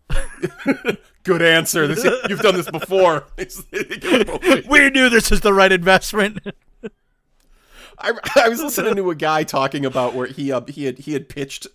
[1.28, 1.88] Good answer.
[1.88, 3.25] This, you've done this before.
[3.38, 4.65] It's- it goes both ways.
[4.65, 6.39] We knew this is the right investment.
[7.99, 11.11] I, I was listening to a guy talking about where he uh, he had he
[11.13, 11.67] had pitched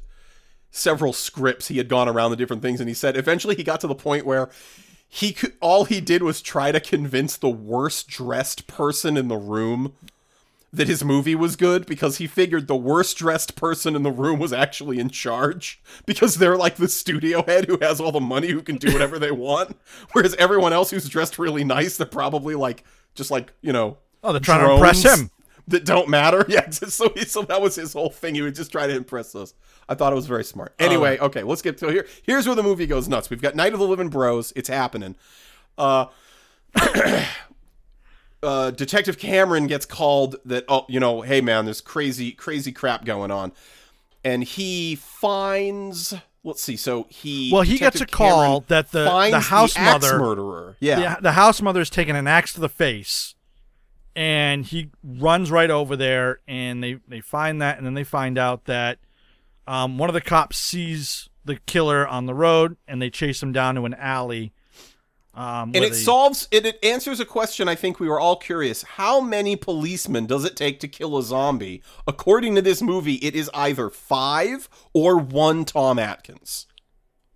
[0.71, 1.69] several scripts.
[1.69, 3.95] He had gone around the different things, and he said eventually he got to the
[3.95, 4.49] point where
[5.07, 9.37] he could all he did was try to convince the worst dressed person in the
[9.37, 9.93] room
[10.75, 14.39] that his movie was good because he figured the worst dressed person in the room
[14.39, 18.49] was actually in charge because they're like the studio head who has all the money
[18.49, 19.77] who can do whatever they want.
[20.13, 24.33] Whereas everyone else who's dressed really nice they're probably like just like you know Oh,
[24.33, 25.31] they're trying to impress him.
[25.69, 26.47] that don't matter.
[26.49, 28.35] Yeah just so he, so that was his whole thing.
[28.35, 29.53] He would just try to impress us.
[29.91, 30.75] I thought it was very smart.
[30.79, 32.07] Anyway okay let's get to here.
[32.23, 33.29] Here's where the movie goes nuts.
[33.29, 34.55] We've got night of the living bros.
[34.57, 35.17] It's happening.
[35.77, 36.07] Uh
[38.43, 43.05] uh, Detective Cameron gets called that oh you know hey man there's crazy crazy crap
[43.05, 43.53] going on,
[44.25, 46.15] and he finds
[46.45, 49.77] let's see so he Well, he gets Detective a call Cameron that the- the house
[49.77, 50.77] axe mother- murderer.
[50.81, 51.15] Yeah.
[51.17, 53.35] The, the house mother's taking an axe to the face
[54.17, 58.37] and he runs right over there and they, they find that and then they find
[58.39, 58.99] out that
[59.69, 63.53] um, one of the cops sees the killer on the road and they chase him
[63.53, 64.53] down to an alley
[65.35, 68.83] um, and it solves it, it answers a question I think we were all curious.
[68.83, 71.83] How many policemen does it take to kill a zombie?
[72.07, 76.67] According to this movie it is either five or one Tom Atkins.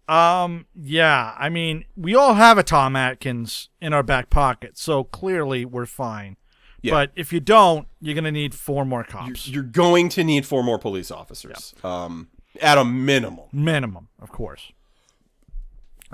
[0.08, 5.02] Um yeah i mean we all have a tom atkins in our back pocket so
[5.02, 6.36] clearly we're fine.
[6.82, 6.92] Yeah.
[6.92, 9.48] but if you don't you're gonna need four more cops.
[9.48, 12.28] you're going to need four more police officers um,
[12.60, 13.46] at a minimum.
[13.52, 14.70] Minimum, of course.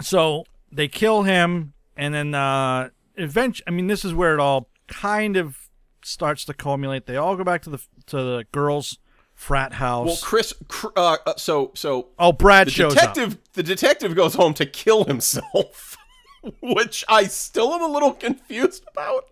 [0.01, 4.69] So they kill him, and then uh, eventually, I mean, this is where it all
[4.89, 5.69] kind of
[6.03, 7.07] starts to culminate.
[7.07, 8.99] They all go back to the to the girls'
[9.35, 10.07] frat house.
[10.07, 10.55] Well, Chris,
[10.97, 13.53] uh, uh, so so oh, Brad the shows detective, up.
[13.53, 15.97] the detective goes home to kill himself,
[16.63, 19.27] which I still am a little confused about.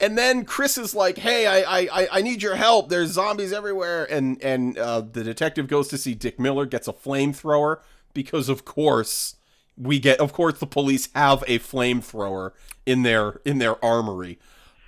[0.00, 2.88] And then Chris is like, "Hey, I I I- I need your help.
[2.88, 6.92] There's zombies everywhere." And and uh, the detective goes to see Dick Miller, gets a
[6.92, 7.78] flamethrower
[8.14, 9.34] because of course
[9.80, 12.52] we get, of course, the police have a flamethrower
[12.86, 14.38] in their in their armory.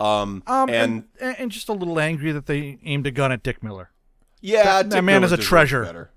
[0.00, 3.42] Um, Um, and and, and just a little angry that they aimed a gun at
[3.42, 3.90] Dick Miller.
[4.40, 5.84] Yeah, That- Dick that man Miller is a treasure.
[5.84, 6.10] better.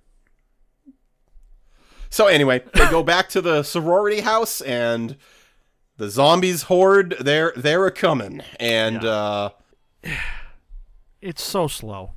[2.09, 5.17] So anyway, they go back to the sorority house, and
[5.97, 7.15] the zombies horde.
[7.19, 9.49] They're they're a coming, and uh,
[11.21, 12.11] It's so slow.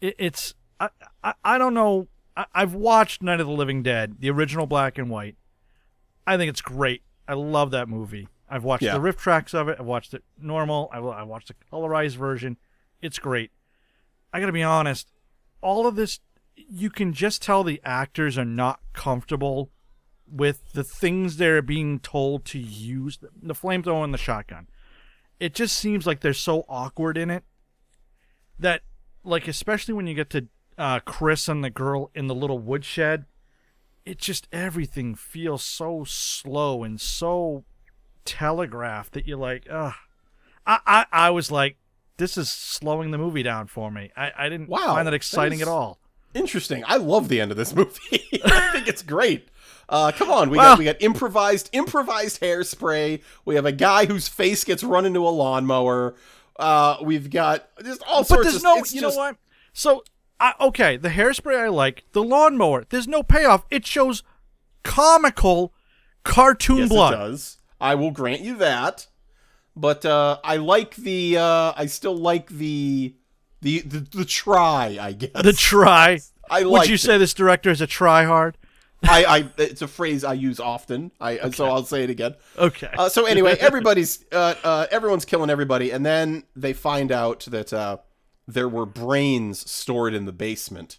[0.00, 0.90] It, it's I,
[1.24, 2.06] I I don't know.
[2.36, 5.36] I, I've watched Night of the Living Dead, the original black and white.
[6.28, 7.02] I think it's great.
[7.26, 8.28] I love that movie.
[8.48, 8.94] I've watched Yeah.
[8.94, 9.76] the riff tracks of it.
[9.80, 10.88] I've watched it normal.
[10.92, 12.56] I, I watched the colorized version.
[13.00, 13.50] It's great.
[14.32, 15.10] I gotta be honest.
[15.60, 16.20] All of this,
[16.56, 19.70] you can just tell the actors are not comfortable
[20.30, 23.18] with the things they're being told to use.
[23.20, 24.68] The flamethrower and the shotgun.
[25.40, 27.44] It just seems like they're so awkward in it
[28.58, 28.82] that
[29.24, 33.24] like especially when you get to uh, Chris and the girl in the little woodshed,
[34.08, 37.64] it just everything feels so slow and so
[38.24, 39.94] telegraphed that you're like, ugh.
[40.66, 41.76] I, I, I was like,
[42.18, 44.10] this is slowing the movie down for me.
[44.16, 45.98] I, I didn't Wow, find that that exciting is- at all.
[46.34, 46.84] interesting.
[46.86, 48.28] I love the end of this movie.
[48.44, 49.48] I think it's great.
[49.88, 53.22] Uh, come on, we Well- got we got improvised improvised hairspray.
[53.46, 56.14] We have a guy whose face gets run into a lawnmower.
[56.58, 58.62] Uh, we've got just all But sorts there's of.
[58.64, 59.36] no, you just- know what?
[59.72, 60.02] So,
[60.40, 62.84] I, okay, the hairspray I like, the lawnmower.
[62.88, 63.64] There's no payoff.
[63.70, 64.22] It shows
[64.84, 65.72] comical
[66.24, 67.14] cartoon Yes, blood.
[67.14, 67.58] it does.
[67.80, 69.06] I will grant you that.
[69.76, 71.36] But uh, I like the.
[71.38, 73.14] Uh, I still like the,
[73.60, 74.98] the the the try.
[75.00, 76.18] I guess The try.
[76.50, 76.98] I Would you it.
[77.00, 78.56] say this director is a try hard?
[79.04, 81.12] I, I it's a phrase I use often.
[81.20, 82.34] I so I'll say it again.
[82.56, 82.90] Okay.
[82.98, 87.72] Uh, so anyway, everybody's uh, uh, everyone's killing everybody, and then they find out that
[87.72, 87.98] uh,
[88.48, 90.98] there were brains stored in the basement.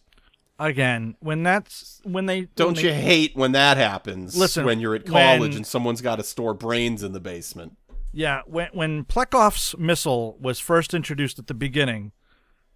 [0.59, 4.37] Again, when that's when they Don't when you they- hate when that happens?
[4.37, 7.75] Listen, when you're at college when- and someone's got to store brains in the basement.
[8.11, 12.11] Yeah, when when Plekhov's missile was first introduced at the beginning,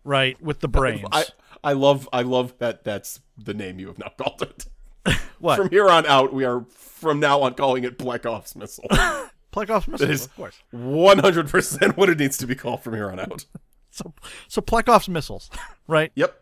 [0.03, 1.07] right, with the brains.
[1.11, 1.25] I
[1.63, 4.65] I love I love that that's the name you have now called it.
[5.39, 5.57] what?
[5.57, 8.87] From here on out, we are from now on calling it Blackoff's missile.
[9.51, 10.57] Plekhov's missile, is- of course.
[10.71, 13.45] One hundred percent what it needs to be called from here on out.
[13.93, 14.13] So
[14.47, 15.49] so Plekhov's missiles,
[15.87, 16.11] right?
[16.15, 16.35] Yep,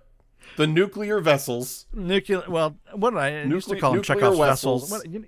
[0.56, 1.86] the nuclear vessels.
[1.94, 2.44] Nuclear.
[2.48, 4.04] Well, what did I, I used to call them?
[4.04, 4.90] Chekhov's vessels.
[4.90, 4.92] vessels.
[4.92, 5.26] What, you,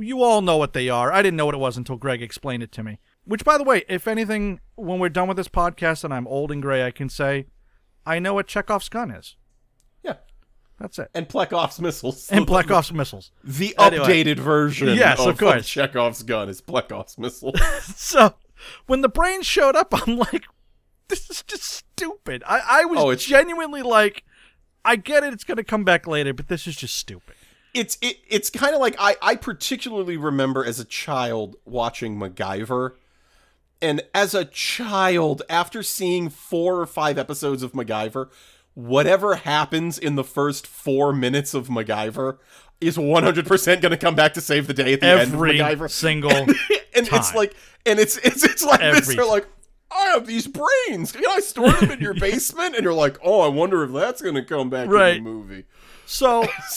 [0.00, 1.12] you all know what they are.
[1.12, 2.98] I didn't know what it was until Greg explained it to me.
[3.24, 6.50] Which, by the way, if anything, when we're done with this podcast and I'm old
[6.50, 7.46] and gray, I can say,
[8.06, 9.36] I know what Chekhov's gun is.
[10.02, 10.14] Yeah,
[10.78, 11.10] That's it.
[11.12, 12.30] and Plekhov's missiles.
[12.30, 13.32] And Plekhov's missiles.
[13.42, 14.06] The Anyway.
[14.06, 15.68] updated version Yes, of, of course.
[15.68, 17.52] Chekhov's gun is Plekhov's missile.
[17.96, 18.34] So
[18.86, 20.44] when the brain showed up, I'm like,
[21.08, 22.42] this is just stupid.
[22.46, 24.24] I, I was Oh, it's- genuinely like,
[24.84, 27.34] I get it, it's going to come back later, but this is just stupid.
[27.74, 32.92] it's it, it's kind of like I I particularly remember as a child watching MacGyver.
[33.82, 38.30] And as a child, after seeing four or five episodes of MacGyver,
[38.74, 42.38] whatever happens in the first four minutes of MacGyver
[42.80, 45.78] is 100% going to come back to save the day at the Every end of
[45.78, 45.90] MacGyver.
[45.90, 46.30] single.
[46.36, 46.56] and
[46.94, 47.36] it's time.
[47.36, 47.54] like,
[47.84, 49.14] and it's it's it's like this.
[49.14, 49.46] They're like,
[49.90, 51.12] I have these brains.
[51.12, 52.74] Can I store them in your basement?
[52.74, 55.16] And you're like, oh, I wonder if that's going to come back Right.
[55.16, 55.64] in the movie.
[56.06, 56.46] so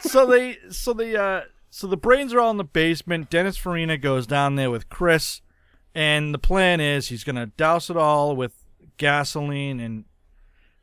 [0.00, 1.40] so they so the uh
[1.70, 3.30] so the brains are all in the basement.
[3.30, 5.40] Dennis Farina goes down there with Chris,
[5.94, 8.64] and the plan is he's gonna douse it all with
[8.96, 10.04] gasoline and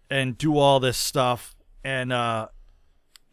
[0.10, 1.56] and do all this stuff.
[1.84, 2.50] And uh,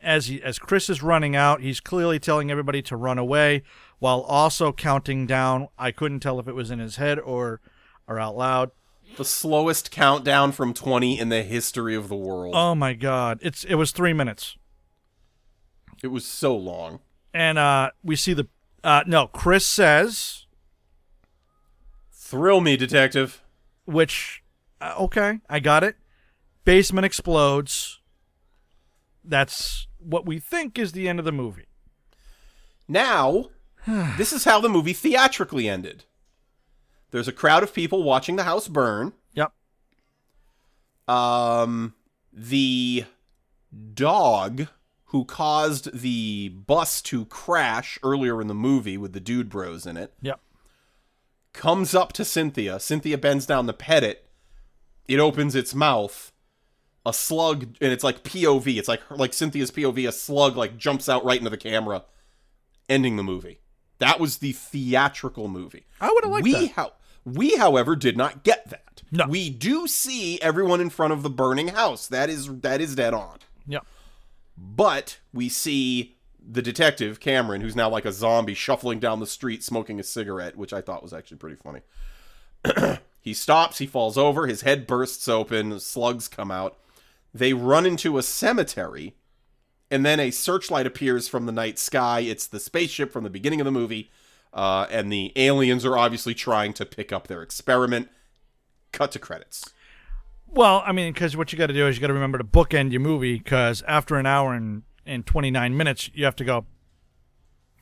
[0.00, 3.62] as he as Chris is running out, he's clearly telling everybody to run away
[3.98, 5.68] while also counting down.
[5.76, 7.60] I couldn't tell if it was in his head or
[8.08, 8.70] or out loud.
[9.16, 12.54] The slowest countdown from 20 in the history of the world.
[12.56, 13.38] Oh my god!
[13.42, 14.56] It's it was three minutes.
[16.02, 17.00] it was so long.
[17.34, 18.48] and uh, we see the
[18.84, 19.26] uh, no.
[19.26, 20.46] Chris says,
[22.12, 23.42] Thrill me, detective.
[23.86, 24.42] which
[24.80, 25.96] uh, okay, I got it.
[26.64, 28.00] Basement explodes.
[29.24, 31.66] That's what we think is the end of the movie.
[32.86, 33.46] Now,
[34.16, 36.04] this is how the movie theatrically ended.
[37.10, 39.12] There's a crowd of people watching the house burn.
[39.34, 39.52] Yep.
[41.06, 41.94] Um,
[42.32, 43.04] the
[43.94, 44.68] dog
[45.06, 49.96] who caused the bus to crash earlier in the movie with the dude bros in
[49.96, 50.38] it Yep.
[51.54, 52.78] comes up to Cynthia.
[52.78, 54.28] Cynthia bends down to pet it.
[55.06, 56.32] It opens its mouth.
[57.06, 58.76] A slug, and it's like POV.
[58.78, 60.06] It's like like Cynthia's POV.
[60.06, 62.04] A slug like jumps out right into the camera,
[62.86, 63.60] ending the movie.
[63.98, 65.86] That was the theatrical movie.
[66.00, 66.70] I would have liked we, that.
[66.72, 66.92] How,
[67.24, 69.02] we, however, did not get that.
[69.10, 69.26] No.
[69.26, 72.06] We do see everyone in front of the burning house.
[72.06, 73.38] That is that is dead on.
[73.66, 73.86] Yep.
[74.56, 76.16] But we see
[76.50, 80.56] the detective Cameron, who's now like a zombie, shuffling down the street smoking a cigarette,
[80.56, 81.80] which I thought was actually pretty funny.
[83.20, 86.78] he stops, he falls over, his head bursts open, slugs come out.
[87.34, 89.14] They run into a cemetery,
[89.90, 92.20] and then a searchlight appears from the night sky.
[92.20, 94.10] It's the spaceship from the beginning of the movie,
[94.52, 98.08] uh, and the aliens are obviously trying to pick up their experiment.
[98.92, 99.70] Cut to credits.
[100.46, 102.44] Well, I mean, because what you got to do is you got to remember to
[102.44, 103.38] bookend your movie.
[103.38, 106.64] Because after an hour and and twenty nine minutes, you have to go.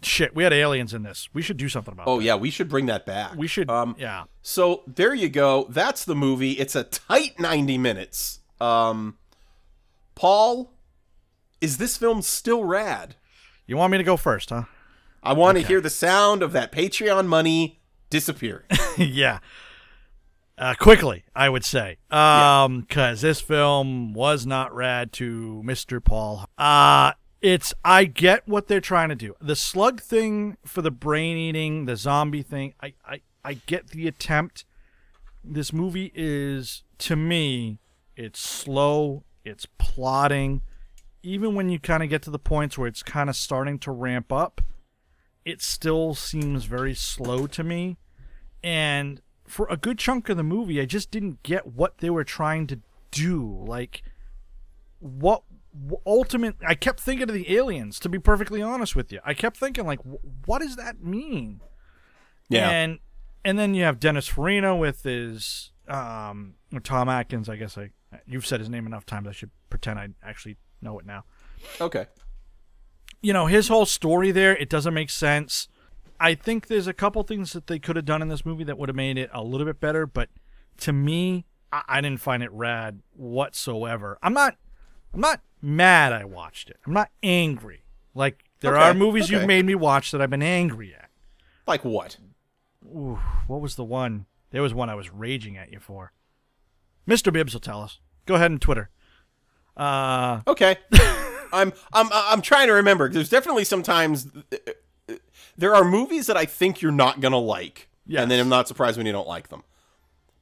[0.02, 1.28] Shit, we had aliens in this.
[1.32, 2.06] We should do something about.
[2.06, 2.24] Oh that.
[2.24, 3.34] yeah, we should bring that back.
[3.34, 3.70] we should.
[3.70, 4.24] Um, yeah.
[4.42, 5.66] So there you go.
[5.70, 6.52] That's the movie.
[6.52, 8.40] It's a tight 90 minutes.
[8.60, 9.16] Um
[10.14, 10.72] Paul,
[11.60, 13.16] is this film still rad?
[13.66, 14.64] You want me to go first, huh?
[15.22, 17.80] I want to hear the sound of that Patreon money
[18.10, 18.64] disappearing.
[18.96, 19.40] yeah.
[20.58, 26.02] Uh, quickly, I would say, um, because this film was not rad to Mr.
[26.02, 26.46] Paul.
[26.56, 29.34] Uh it's I get what they're trying to do.
[29.40, 32.74] The slug thing for the brain eating, the zombie thing.
[32.82, 34.64] I I I get the attempt.
[35.44, 37.78] This movie is to me,
[38.16, 39.24] it's slow.
[39.44, 40.62] It's plotting.
[41.26, 43.90] Even when you kind of get to the points where it's kind of starting to
[43.90, 44.60] ramp up,
[45.44, 47.96] it still seems very slow to me.
[48.62, 52.24] And for a good chunk of the movie i just didn't get what they were
[52.24, 53.64] trying to do.
[53.66, 54.02] Like
[54.98, 59.20] what wh- ultimate i kept thinking of the aliens to be perfectly honest with you.
[59.24, 60.00] I kept thinking like
[60.44, 61.60] what does that mean?
[62.48, 62.70] Yeah.
[62.70, 62.98] and
[63.44, 66.54] and then you have dennis farina with his um
[66.84, 67.90] tom atkins i guess i
[68.24, 71.24] you've said his name enough times i should pretend i actually know it now.
[71.80, 72.06] Okay.
[73.22, 75.68] you know his whole story there it doesn't make sense.
[76.18, 78.78] I think there's a couple things that they could have done in this movie that
[78.78, 80.28] would have made it a little bit better but
[80.78, 84.18] to me I, I didn't find it rad whatsoever.
[84.22, 84.56] I'm not
[85.12, 86.78] i'm not mad i watched it.
[86.86, 87.82] I'm not angry.
[88.14, 89.34] Like there Okay, are movies okay.
[89.36, 91.10] you've made me watch that i've been angry at.
[91.66, 92.18] Like what?
[92.84, 93.18] Ooh,
[93.48, 94.26] what was the one?
[94.50, 96.12] There was one i was raging at you for.
[97.08, 97.98] Mr bibbs will tell us.
[98.26, 98.90] Go ahead and twitter
[99.76, 100.76] uh Okay.
[101.52, 103.08] I'm I'm I'm trying to remember.
[103.08, 104.28] There's definitely sometimes
[105.56, 107.88] there are movies that I think you're not going to like.
[108.06, 108.22] Yeah.
[108.22, 109.62] And then I'm not surprised when you don't like them.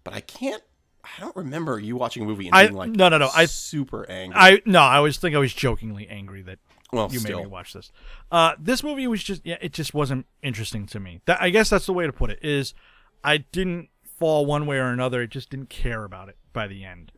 [0.03, 0.62] But I can't
[1.05, 4.09] I don't remember you watching a movie and I- like no, no, no, I- super
[4.09, 4.37] angry.
[4.39, 6.59] I no, I was think I was jokingly angry that
[6.93, 7.39] well, you still.
[7.39, 7.91] made me watch this.
[8.30, 11.20] Uh, this movie was just yeah, it just wasn't interesting to me.
[11.26, 12.39] That I guess that's the way to put it.
[12.43, 12.72] Is
[13.24, 15.22] I didn't fall one way or another.
[15.22, 17.11] I just didn't care about it by the end.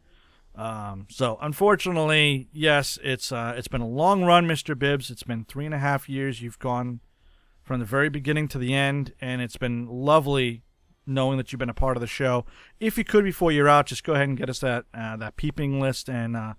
[0.56, 4.78] Um, so unfortunately, yes, it's uh, it's been a long run, Mr.
[4.78, 5.10] Bibbs.
[5.10, 6.40] It's been three and a half years.
[6.40, 7.00] You've gone
[7.62, 10.62] from the very beginning to the end, and it's been lovely
[11.06, 12.44] knowing that you've been a part of the show.
[12.80, 15.36] If you could before you're out, just go ahead and get us that uh, that
[15.36, 16.54] peeping list and uh,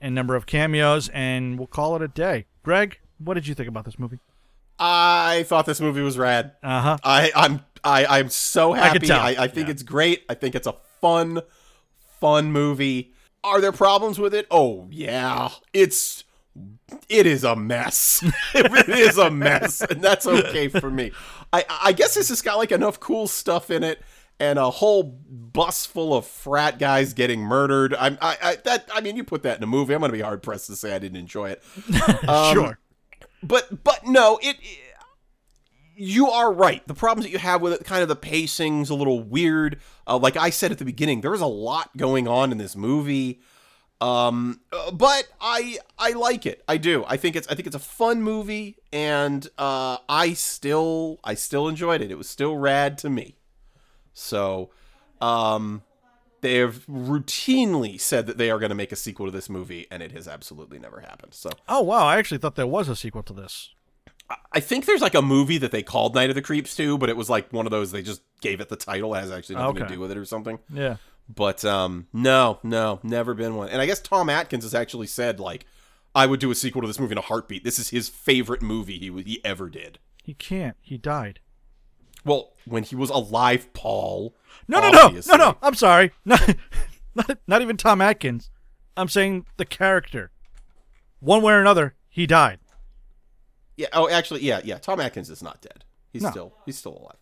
[0.00, 2.46] and number of cameos, and we'll call it a day.
[2.62, 4.20] Greg, what did you think about this movie?
[4.78, 6.52] I thought this movie was rad.
[6.62, 6.98] Uh huh.
[7.02, 9.06] I I'm I I'm so I happy.
[9.06, 9.20] tell.
[9.20, 9.72] I, I think Yeah.
[9.72, 10.22] it's great.
[10.28, 11.40] I think it's a fun,
[12.20, 13.11] fun movie.
[13.44, 14.46] Are there problems with it?
[14.50, 16.24] Oh yeah, it's
[17.08, 18.22] it is a mess.
[18.54, 21.12] it is a mess, and that's okay for me.
[21.52, 24.00] I I guess this has got like enough cool stuff in it.
[24.40, 27.94] And a whole bus full of frat guys getting murdered.
[27.94, 29.94] I'm, I, I, that, I mean, you put that in a movie.
[29.94, 31.62] I'm gonna be hard pressed to say I didn't enjoy it.
[32.28, 32.78] Um, sure.
[33.44, 34.56] but but no, it.
[35.96, 36.86] You are right.
[36.86, 39.80] The problems that you have with it, kind of the pacing's a little weird.
[40.06, 42.76] Uh, like I said at the beginning, there was a lot going on in this
[42.76, 43.40] movie.
[44.00, 46.64] Um, uh, but I I like it.
[46.66, 47.04] I do.
[47.06, 51.68] I think it's I think it's a fun movie, and uh, I still I still
[51.68, 52.10] enjoyed it.
[52.10, 53.36] It was still rad to me.
[54.12, 54.70] So,
[55.20, 55.82] um,
[56.40, 59.86] they have routinely said that they are going to make a sequel to this movie,
[59.88, 61.32] and it has absolutely never happened.
[61.34, 63.70] So Oh wow, I actually thought there was a sequel to this.
[64.52, 67.08] I think there's like a movie that they called Night of the Creeps too, but
[67.08, 69.14] it was like one of those they just gave it the title.
[69.14, 70.58] It has actually nothing to do with it or something.
[70.72, 70.96] Yeah.
[71.28, 73.68] But um, no, no, never been one.
[73.68, 75.66] And I guess Tom Atkins has actually said like,
[76.14, 77.64] I would do a sequel to this movie in a heartbeat.
[77.64, 79.98] This is his favorite movie he he ever did.
[80.22, 80.76] He can't.
[80.80, 81.40] He died.
[82.24, 84.36] Well, when he was alive, Paul.
[84.68, 85.56] No, no, no, no, no.
[85.62, 86.12] I'm sorry.
[86.24, 86.56] Not,
[87.14, 88.50] not, not even Tom Atkins.
[88.96, 90.30] I'm saying the character.
[91.20, 92.58] One way or another, he died.
[93.82, 93.88] Yeah.
[93.92, 94.78] Oh, actually, yeah, yeah.
[94.78, 95.84] Tom Atkins is not dead.
[96.12, 96.30] He's No.
[96.30, 97.16] still he's still alive.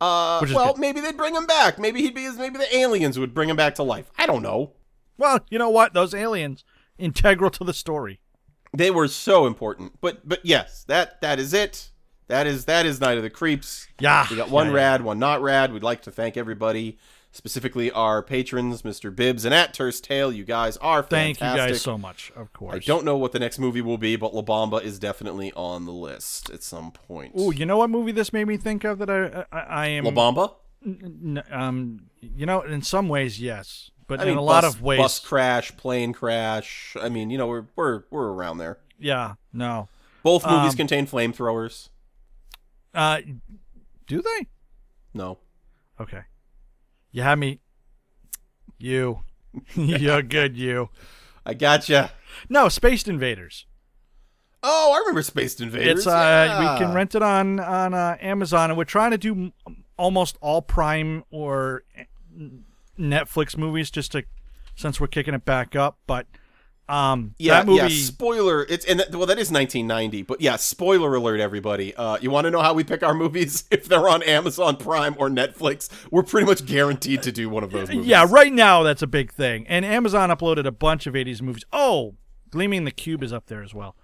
[0.00, 0.80] Uh, well, good.
[0.80, 1.78] maybe they'd bring him back.
[1.78, 4.10] Maybe he'd be as maybe the aliens would bring him back to life.
[4.16, 4.72] I don't know.
[5.16, 5.92] Well, you know what?
[5.94, 6.64] Those aliens
[6.98, 8.20] integral to the story.
[8.76, 10.00] They were so important.
[10.00, 11.90] But but yes, that that is it.
[12.28, 13.88] That is that is Night of the Creeps.
[13.98, 14.26] Yeah.
[14.30, 14.76] We got one Yeah, yeah.
[14.78, 15.72] rad, one not rad.
[15.72, 16.98] We'd like to thank everybody,
[17.30, 19.14] specifically our patrons, Mr.
[19.14, 20.32] Bibbs and at Terse Tale.
[20.32, 21.38] You guys are fantastic.
[21.38, 22.32] Thank you guys so much.
[22.34, 22.74] Of course.
[22.74, 25.84] I don't know what the next movie will be, but La Bamba is definitely on
[25.84, 27.32] the list at some point.
[27.36, 30.04] Oh, you know what movie this made me think of that I I, I am
[30.04, 30.54] La Bamba?
[30.84, 34.74] N- um, you know, in some ways, yes, but I in mean, a lot bus-
[34.74, 36.96] of ways, bus crash, plane crash.
[37.00, 38.78] I mean, you know, we're we're we're around there.
[38.98, 39.88] yeah, no.
[40.22, 41.88] Both movies Um, contain flamethrowers.
[42.94, 43.20] Uh,
[44.06, 44.46] do they?
[45.14, 45.38] No,
[46.00, 46.22] Okay,
[47.10, 47.60] you had me.
[48.78, 49.20] You,
[49.74, 50.56] you're good.
[50.56, 50.90] You.
[51.44, 52.12] I gotcha.
[52.48, 53.66] No, Spaced Invaders.
[54.62, 55.98] Oh, I remember Spaced Invaders.
[55.98, 56.72] It's uh, yeah.
[56.72, 59.52] we can rent it on on uh, Amazon, and we're trying to do
[59.96, 62.04] almost all Prime or eh,
[62.98, 64.24] Netflix movies, just to
[64.74, 65.98] since we're kicking it back up.
[66.06, 66.26] But
[66.88, 67.92] um, Yeah, that movie.
[67.94, 68.02] yeah.
[68.04, 68.64] Spoiler.
[68.68, 70.22] It's and that, well, that is 1990.
[70.22, 71.94] But yeah, spoiler alert, everybody.
[71.94, 73.64] Uh, you want to know how we pick our movies?
[73.70, 77.70] If they're on Amazon Prime or Netflix, we're pretty much guaranteed to do one of
[77.70, 78.06] those movies.
[78.06, 79.66] Yeah, right now that's a big thing.
[79.68, 81.64] And Amazon uploaded a bunch of 80s movies.
[81.72, 82.14] Oh,
[82.50, 83.94] Gleaming the Cube is up there as well.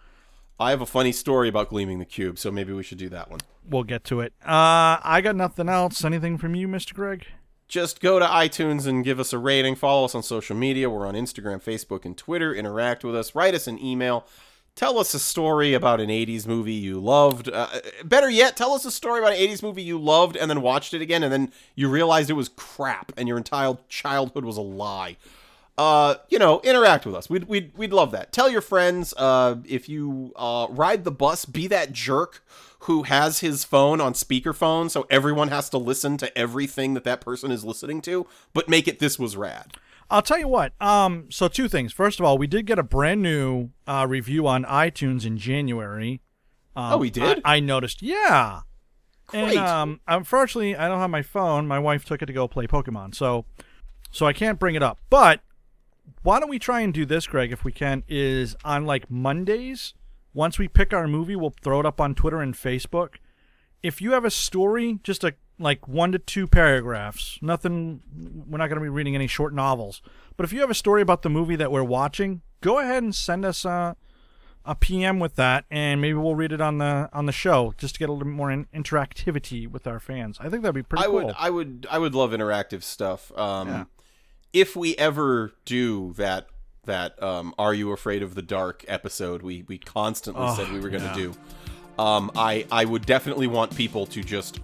[0.60, 3.30] I have a funny story about Gleaming the Cube, so maybe we should do that
[3.30, 3.40] one.
[3.68, 4.32] We'll get to it.
[4.44, 6.04] Uh, I got nothing else.
[6.04, 6.94] Anything from you, Mr.
[6.94, 7.26] Greg?
[7.66, 9.74] Just go to iTunes and give us a rating.
[9.74, 10.90] Follow us on social media.
[10.90, 12.54] We're on Instagram, Facebook, and Twitter.
[12.54, 13.34] Interact with us.
[13.34, 14.26] Write us an email.
[14.76, 17.48] Tell us a story about an 80s movie you loved.
[17.48, 17.68] Uh,
[18.04, 20.92] better yet, tell us a story about an 80s movie you loved and then watched
[20.94, 24.62] it again and then you realized it was crap and your entire childhood was a
[24.62, 25.16] lie.
[25.76, 27.28] Uh, you know, interact with us.
[27.28, 28.30] We'd, we'd, we'd love that.
[28.32, 29.12] Tell your friends.
[29.16, 32.44] Uh, if you uh, ride the bus, be that jerk
[32.80, 37.20] who has his phone on speakerphone so everyone has to listen to everything that that
[37.20, 39.76] person is listening to, but make it this was rad.
[40.10, 40.80] I'll tell you what.
[40.82, 41.92] Um, so two things.
[41.92, 46.20] First of all, we did get a brand new uh, review on iTunes in January.
[46.76, 47.40] Um, Oh, we did?
[47.44, 48.02] I, I noticed.
[48.02, 48.60] Yeah.
[49.28, 49.56] Great.
[49.56, 51.66] And um, unfortunately, I don't have my phone.
[51.66, 53.46] My wife took it to go play Pokemon, so
[54.10, 54.98] so I can't bring it up.
[55.08, 55.40] But
[56.22, 58.02] why don't we try and do this, Greg, if we can?
[58.08, 59.94] Is on like Mondays.
[60.32, 63.16] Once we pick our movie, we'll throw it up on Twitter and Facebook.
[63.82, 68.02] If you have a story, just a like one to two paragraphs, nothing.
[68.48, 70.02] We're not going to be reading any short novels.
[70.36, 73.14] But if you have a story about the movie that we're watching, go ahead and
[73.14, 73.94] send us a,
[74.64, 77.94] a PM with that, and maybe we'll read it on the on the show just
[77.94, 80.38] to get a little bit more in, interactivity with our fans.
[80.40, 81.26] I think that'd be pretty I cool.
[81.26, 83.30] would, I would, I would love interactive stuff.
[83.38, 83.84] Um, Yeah.
[84.54, 86.46] If we ever do that,
[86.84, 90.80] that um, "Are You Afraid of the Dark" episode, we we constantly Oh, said we
[90.80, 91.14] were going to yeah.
[91.14, 91.34] do.
[92.02, 94.60] Um, I I would definitely want people to just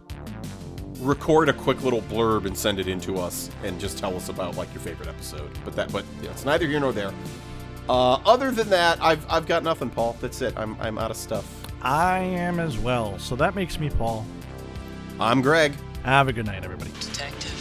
[1.00, 4.28] record a quick little blurb and send it in to us, and just tell us
[4.28, 5.50] about like your favorite episode.
[5.64, 7.12] But that, but yeah, it's neither here nor there.
[7.88, 10.16] Uh, other than that, I've I've got nothing, Paul.
[10.20, 10.54] That's it.
[10.56, 11.46] I'm I'm out of stuff.
[11.82, 13.18] I am as well.
[13.18, 14.26] So that makes me Paul.
[15.18, 15.72] I'm Greg.
[16.04, 16.90] Have a good night, everybody.
[17.00, 17.59] Detective.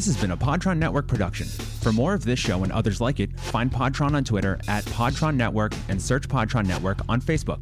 [0.00, 1.46] This has been a Podtron Network production.
[1.46, 5.36] For more of this show and others like it, find Podtron on Twitter at Podtron
[5.36, 7.60] Network and search Podtron Network on Facebook.